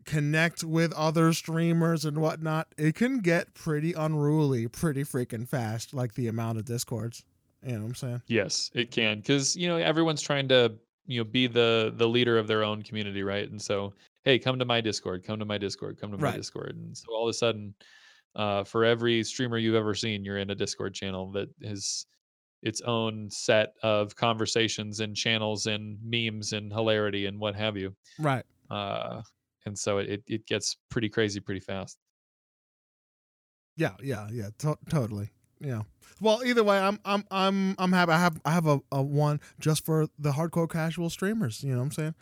[0.05, 5.93] connect with other streamers and whatnot, it can get pretty unruly pretty freaking fast.
[5.93, 7.23] Like the amount of discords.
[7.65, 8.21] You know what I'm saying?
[8.27, 12.37] Yes, it can because you know everyone's trying to you know be the the leader
[12.37, 13.49] of their own community, right?
[13.49, 13.93] And so,
[14.23, 16.35] hey, come to my Discord, come to my Discord, come to my Right.
[16.37, 17.73] Discord, and so all of a sudden,
[18.35, 22.05] uh, for every streamer you've ever seen, you're in a Discord channel that has
[22.61, 27.95] its own set of conversations and channels and memes and hilarity and what have you.
[28.19, 28.45] Right.
[28.69, 29.21] Uh,
[29.65, 31.97] and so it it- gets pretty crazy pretty fast.
[33.75, 35.29] Yeah, yeah, yeah, to- totally.
[35.63, 35.83] Yeah.
[36.21, 38.11] Well, either way, I'm I'm I'm I'm happy.
[38.11, 41.63] I have I have a, a one just for the hardcore casual streamers.
[41.63, 42.15] You know what I'm saying?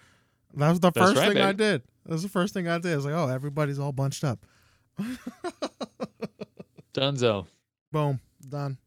[0.55, 1.83] That was the That's first right, thing I did.
[2.05, 2.93] That was the first thing I did.
[2.93, 4.39] I was like, oh, everybody's all bunched up.
[6.93, 7.47] Dunzo.
[7.91, 8.77] Boom, done.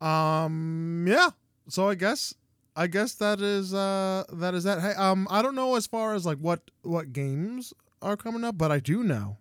[0.00, 1.30] Um, yeah.
[1.68, 2.34] So I guess
[2.74, 4.80] I guess that is uh that is that.
[4.80, 8.58] Hey, um, I don't know as far as like what what games are coming up,
[8.58, 9.38] but I do know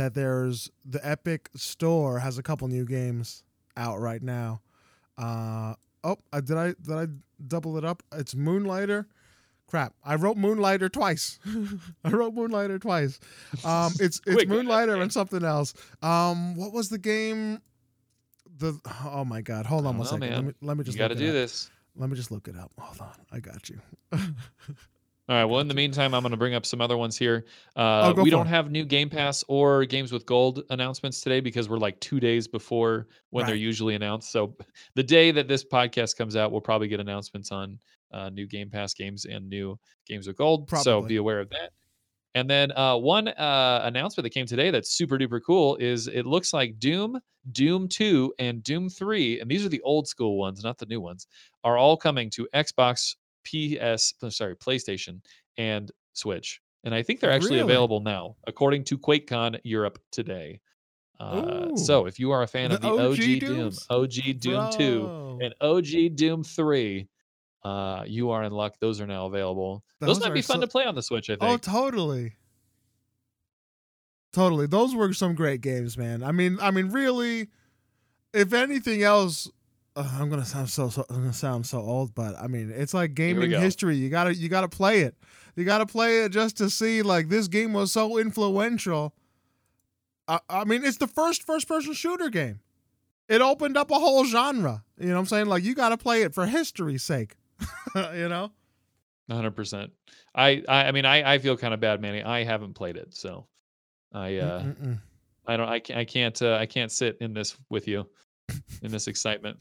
[0.00, 3.44] that there's the Epic Store has a couple new games
[3.76, 4.62] out right now.
[5.18, 7.06] Uh oh, uh, did I did I
[7.46, 8.02] double it up?
[8.14, 9.06] It's Moonlighter,
[9.66, 9.92] crap.
[10.02, 11.38] I wrote Moonlighter twice.
[12.04, 13.20] I wrote Moonlighter twice.
[13.62, 15.74] Um, it's it's ahead, Moonlighter and something else.
[16.00, 17.60] Um, what was the game?
[18.56, 20.30] The oh my god, hold on one know, second.
[20.34, 21.32] Let me let me You just got to do up.
[21.34, 21.70] this.
[21.94, 22.72] Let me just look it up.
[22.78, 23.78] Hold on, I got you.
[25.30, 25.44] All right.
[25.44, 27.44] Well, in the meantime, I'm going to bring up some other ones here.
[27.76, 28.50] Uh, Oh, we don't it.
[28.50, 32.48] have new Game Pass or Games with Gold announcements today because we're like two days
[32.48, 34.32] before when they're usually announced.
[34.32, 34.56] So
[34.96, 37.78] the day that this podcast comes out, we'll probably get announcements on
[38.10, 40.68] uh, new Game Pass games and new Games with Gold.
[40.82, 41.70] So be aware of that.
[42.34, 46.26] And then uh, one uh, announcement that came today that's super duper cool is it
[46.26, 47.20] looks like Doom,
[47.52, 51.00] Doom 2, and Doom 3, and these are the old school ones, not the new
[51.00, 51.28] ones,
[51.64, 53.14] are all coming to Xbox,
[53.44, 55.20] PS, sorry, PlayStation,
[55.56, 56.60] and Switch.
[56.84, 57.72] And I think they're actually Really?
[57.72, 60.60] available now, according to QuakeCon Europe today.
[61.18, 64.70] Uh, so if you are a fan of The the OG OG, Doom, OG Doom
[64.72, 67.06] 2, and OG Doom 3,
[67.62, 68.76] uh, you are in luck.
[68.80, 69.84] Those are now available.
[70.00, 71.42] Those, Those might be fun so- to play on the Switch, I think.
[71.42, 72.36] Oh, totally.
[74.32, 74.66] Totally.
[74.66, 76.22] Those were some great games, man.
[76.22, 77.48] I mean, I mean, really,
[78.32, 79.50] if anything else,
[79.96, 82.94] uh, I'm gonna sound so, so I'm gonna sound so old, but I mean, it's
[82.94, 83.96] like gaming history.
[83.96, 85.16] You gotta you gotta play it.
[85.56, 89.14] You gotta play it just to see like this game was so influential.
[90.28, 92.60] I, I mean, it's the first first person shooter game.
[93.28, 94.84] It opened up a whole genre.
[94.98, 95.46] You know what I'm saying?
[95.46, 97.36] Like you gotta play it for history's sake.
[97.94, 98.52] you know?
[99.30, 99.92] hundred percent.
[100.34, 102.22] I, I I mean I I feel kind of bad, Manny.
[102.22, 103.46] I haven't played it, so
[104.12, 105.00] I uh Mm-mm-mm.
[105.46, 108.08] I don't I can't I can't uh, I can't sit in this with you
[108.82, 109.58] in this excitement.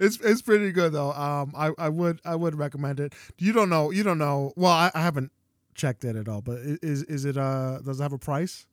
[0.00, 1.12] It's it's pretty good though.
[1.12, 3.14] Um, I, I would I would recommend it.
[3.38, 4.52] You don't know you don't know.
[4.56, 5.30] Well, I, I haven't
[5.76, 6.40] checked it at all.
[6.40, 8.66] But is is it uh does it have a price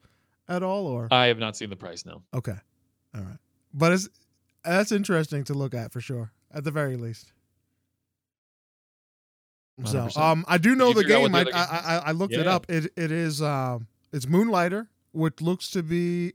[0.48, 2.24] at all or I have not seen the price now.
[2.34, 2.56] okay,
[3.14, 3.38] all right.
[3.74, 4.10] But it's
[4.66, 6.32] that's interesting to look at for sure.
[6.52, 7.32] At the very least.
[9.86, 10.18] So 100%.
[10.18, 11.46] um, I do know the figure out what game.
[11.46, 12.66] the I, game I I I looked it up.
[12.70, 16.34] It it is um it's Moonlighter, which looks to be.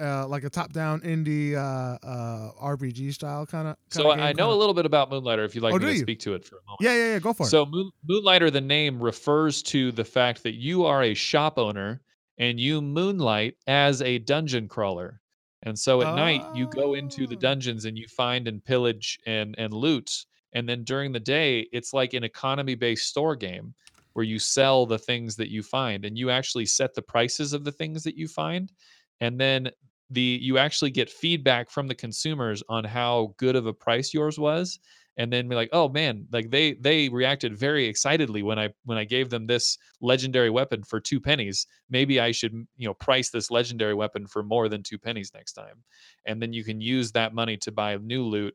[0.00, 3.76] Uh, like a top-down indie uh, uh, RPG style kind of.
[3.90, 5.44] So I know a little bit about Moonlighter.
[5.44, 5.98] If you'd like Oh, me to you?
[5.98, 6.78] speak to it for a moment.
[6.80, 7.18] Yeah, yeah, yeah.
[7.18, 7.50] Go for it.
[7.50, 12.00] So Moon, Moonlighter, the name refers to the fact that you are a shop owner
[12.38, 15.20] and you moonlight as a dungeon crawler.
[15.64, 17.40] And so at night you go into the Oh.
[17.40, 20.24] dungeons and you find and pillage and and loot.
[20.54, 23.74] And then during the day, it's like an economy-based store game
[24.14, 27.62] where you sell the things that you find and you actually set the prices of
[27.64, 28.72] the things that you find.
[29.20, 29.70] And then
[30.10, 34.38] the you actually get feedback from the consumers on how good of a price yours
[34.38, 34.78] was
[35.16, 38.96] and then be like oh man like they they reacted very excitedly when i when
[38.96, 41.66] i gave them this legendary weapon for two pennies.
[41.90, 45.52] Maybe i should you know price this legendary weapon for more than two pennies next
[45.52, 45.82] time.
[46.26, 48.54] And then you can use that money to buy new loot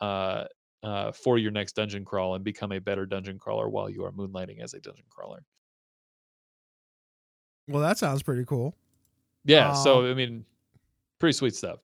[0.00, 0.44] uh,
[0.82, 4.12] uh, for your next dungeon crawl and become a better dungeon crawler while you are
[4.12, 5.44] moonlighting as a dungeon crawler.
[7.68, 8.74] Well, that sounds pretty cool.
[9.44, 10.44] yeah Um, so i mean
[11.18, 11.78] pretty sweet stuff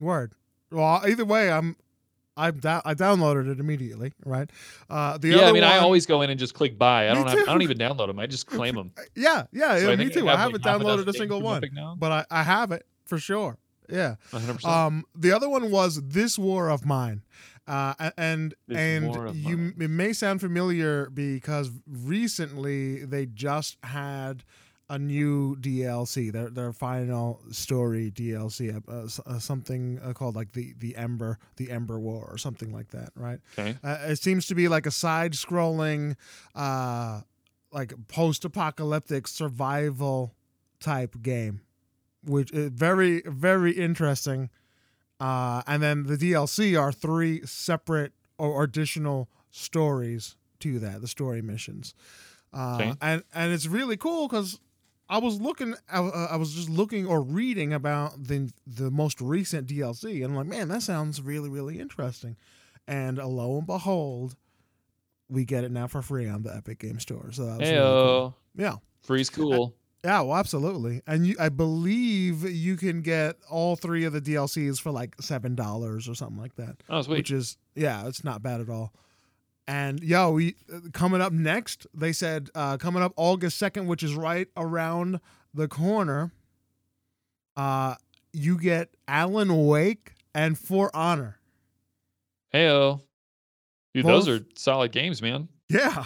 [0.00, 0.32] Word.
[0.70, 1.76] Well, either way, I'm
[2.36, 4.12] I da- I downloaded it immediately.
[4.24, 4.48] Right.
[4.88, 7.14] Uh, the yeah other i mean i always go in and just click buy i
[7.14, 9.90] don't have i don't even download them i just claim them Yeah, yeah, So yeah
[9.90, 10.28] I me too.
[10.28, 11.62] I, have, haven't like, downloaded a single one,
[11.98, 13.58] but I, I have it for sure.
[13.88, 14.16] Yeah.
[14.32, 14.64] 100%.
[14.66, 17.22] Um, the other one was This War of Mine.
[17.66, 19.74] Uh, and This and you Mine.
[19.80, 24.44] it may sound familiar because recently they just had
[24.90, 30.74] a new DLC, their their final story DLC, uh, uh, something uh, called like the
[30.78, 33.40] the Ember the Ember War or something like that, right?
[33.58, 36.16] okay Uh, it seems to be like a side-scrolling,
[36.54, 37.20] uh,
[37.72, 40.34] like post-apocalyptic survival
[40.80, 41.60] type game,
[42.24, 44.50] which is very very interesting.
[45.20, 51.42] Uh, and then the DLC are three separate or additional stories to that, the story
[51.42, 51.92] missions.
[52.52, 52.94] Uh, Okay.
[53.02, 54.60] and and it's really cool because
[55.10, 59.20] I was looking, I, uh, I was just looking or reading about the the most
[59.20, 62.36] recent DLC, and I'm like, man, that sounds really really interesting.
[62.86, 64.36] And uh, lo and behold,
[65.28, 67.30] we get it now for free on the Epic Game Store.
[67.32, 68.36] So that was really cool.
[68.56, 68.74] Yeah.
[69.02, 69.74] Free's cool.
[70.04, 71.02] Yeah, well, absolutely.
[71.06, 75.54] And you, I believe you can get all three of the DLCs for like seven
[75.54, 77.18] dollars or something like that, Oh, sweet.
[77.18, 78.92] which is yeah, it's not bad at all.
[79.68, 80.56] And yo, we
[80.94, 81.86] coming up next.
[81.94, 85.20] They said uh, coming up August second, which is right around
[85.52, 86.32] the corner.
[87.56, 87.94] Uh,
[88.32, 91.38] you get Alan Wake and For Honor.
[92.54, 93.02] Heyo.
[93.94, 95.48] Dude, those are solid games, man.
[95.68, 96.04] Yeah,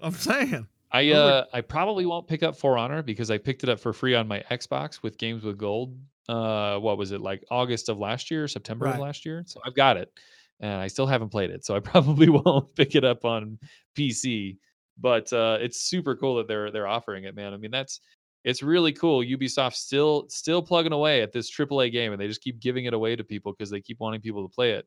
[0.00, 0.68] I'm saying.
[0.92, 3.92] I uh I probably won't pick up For Honor because I picked it up for
[3.92, 5.96] free on my Xbox with Games with Gold.
[6.28, 8.94] Uh what was it like August of last year, September Right.
[8.94, 9.42] of last year?
[9.46, 10.12] So I've got it.
[10.60, 11.64] And I still haven't played it.
[11.64, 13.58] So I probably won't pick it up on
[13.96, 14.56] PC
[15.00, 17.54] but uh, it's super cool that they're they're offering it, man.
[17.54, 18.00] I mean, that's
[18.44, 19.24] it's really cool.
[19.24, 22.94] Ubisoft still still plugging away at this AAA game, and they just keep giving it
[22.94, 24.86] away to people because they keep wanting people to play it.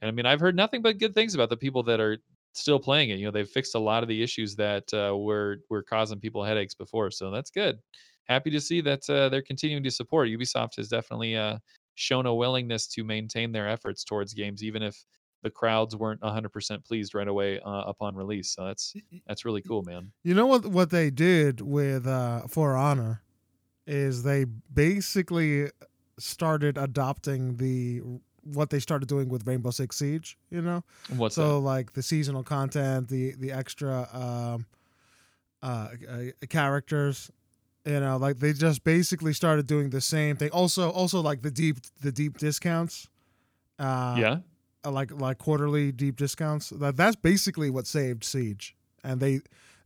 [0.00, 2.18] And I mean, I've heard nothing but good things about the people that are
[2.52, 3.18] still playing it.
[3.18, 6.44] You know, they've fixed a lot of the issues that uh, were were causing people
[6.44, 7.78] headaches before, so that's good.
[8.24, 10.28] Happy to see that uh, they're continuing to support.
[10.28, 11.58] Ubisoft has definitely uh,
[11.98, 15.04] shown a willingness to maintain their efforts towards games, even if
[15.42, 18.50] the crowds weren't 100% pleased right away uh, upon release.
[18.54, 18.94] So that's
[19.26, 20.12] that's really cool, man.
[20.24, 23.22] You know what what they did with uh, For Honor
[23.86, 25.70] is they basically
[26.18, 28.02] started adopting the
[28.42, 30.38] what they started doing with Rainbow Six Siege.
[30.50, 30.84] You know,
[31.16, 31.58] What's so that?
[31.60, 34.66] like the seasonal content, the the extra um,
[35.62, 37.30] uh, uh, characters.
[37.88, 40.50] You know, like they just basically started doing the same thing.
[40.50, 43.08] Also, also like the deep the deep discounts.
[43.78, 44.36] Uh, yeah.
[44.84, 46.68] uh, like like quarterly deep discounts.
[46.68, 49.40] That that's basically what saved Siege, and they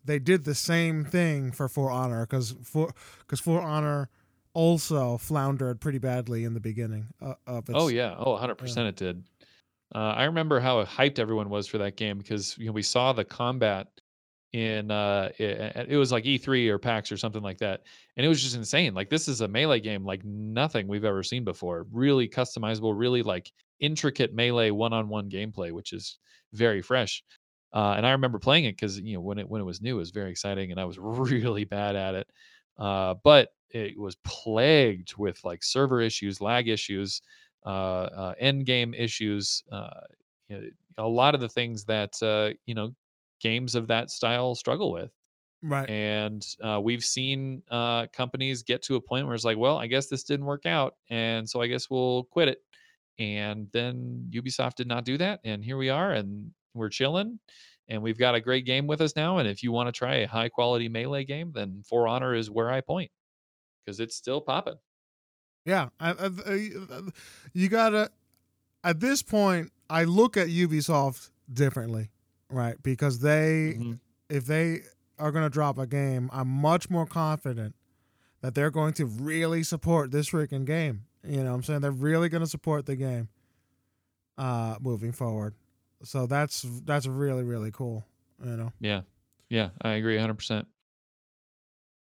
[0.05, 4.09] they did the same thing for For Honor because for because For Honor
[4.53, 7.79] also floundered pretty badly in the beginning uh, of its.
[7.79, 8.17] Oh yeah.
[8.19, 9.23] Oh, 100% it did.
[9.95, 13.13] Uh, I remember how hyped everyone was for that game because you know we saw
[13.13, 13.89] the combat
[14.53, 17.83] in uh it, it was like E3 or PAX or something like that,
[18.17, 18.95] and it was just insane.
[18.95, 21.87] Like this is a melee game like nothing we've ever seen before.
[21.91, 23.51] Really customizable, really like
[23.81, 26.19] intricate melee one-on-one gameplay, which is
[26.53, 27.23] very fresh.
[27.73, 29.97] Uh, and I remember playing it because you know when it when it was new,
[29.97, 32.29] it was very exciting, and I was really bad at it.
[32.79, 37.23] Uh, but it was plagued with like server issues, lag issues,
[37.65, 39.63] uh, uh, end game issues.
[39.73, 39.89] Uh,
[40.49, 40.69] you know,
[40.99, 42.95] a lot of the things that uh, you know
[43.43, 45.11] games of that style struggle with.
[45.63, 45.89] right.
[45.91, 49.87] And uh, we've seen uh, companies get to a point where it's like, well, I
[49.89, 52.59] guess this didn't work out, and so I guess we'll quit it.
[53.19, 57.39] And then Ubisoft did not do that, and here we are, and we're chilling,
[57.89, 59.39] and we've got a great game with us now.
[59.39, 62.51] And if you want to try a high quality melee game, then For Honor is
[62.51, 63.11] where I point
[63.85, 64.77] because it's still popping.
[65.67, 66.31] Yeah, I, I,
[66.91, 67.01] I-
[67.53, 68.11] you gotta.
[68.85, 72.11] At this point, I look at Ubisoft differently,
[72.53, 72.81] right?
[72.83, 73.99] Because they, Mhm.
[74.29, 74.83] if they
[75.19, 77.75] are gonna drop a game, I'm much more confident
[78.41, 81.07] that they're going to really support this freaking game.
[81.25, 83.29] You know, what I'm saying they're really gonna support the game,
[84.39, 85.55] uh, moving forward.
[86.03, 88.05] So that's that's really really cool.
[88.45, 89.03] You know, Yeah,
[89.49, 90.35] yeah, I agree 100.
[90.35, 90.67] percent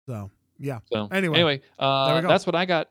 [0.07, 2.89] so yeah, So Anyway, anyway, uh, that's what I got,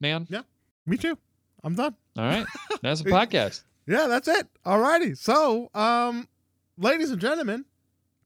[0.00, 0.26] man.
[0.30, 0.42] Yeah.
[0.86, 1.16] Me too.
[1.62, 1.94] I'm done.
[2.16, 2.46] All right,
[2.82, 3.62] that's a podcast.
[3.86, 4.48] Yeah, that's it.
[4.64, 5.16] Alrighty.
[5.18, 6.26] So, um,
[6.78, 7.64] ladies and gentlemen,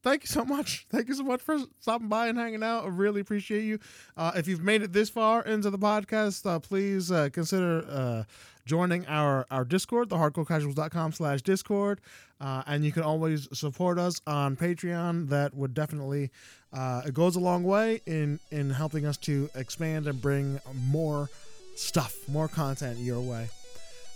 [0.03, 0.87] thank you so much.
[0.91, 2.85] Thank you so much for stopping by and hanging out.
[2.85, 3.81] I really appreciate you.
[4.17, 8.23] Uh, if you've made it this far into the podcast, uh, please uh, consider uh,
[8.65, 12.01] joining our, our Discord, the hardcorecasuals.com slash Discord.
[12.41, 15.29] Uh, and you can always support us on Patreon.
[15.29, 16.31] That would definitely,
[16.73, 21.31] uh, it goes a long way in, in helping us to expand and bring more
[21.75, 23.49] stuff, more content your way.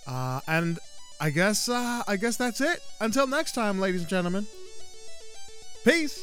[0.06, 0.78] And
[1.20, 2.80] I guess uh, I guess that's it.
[3.00, 4.46] Until next time, ladies and gentlemen.
[5.84, 6.18] Peace.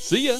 [0.00, 0.38] See ya.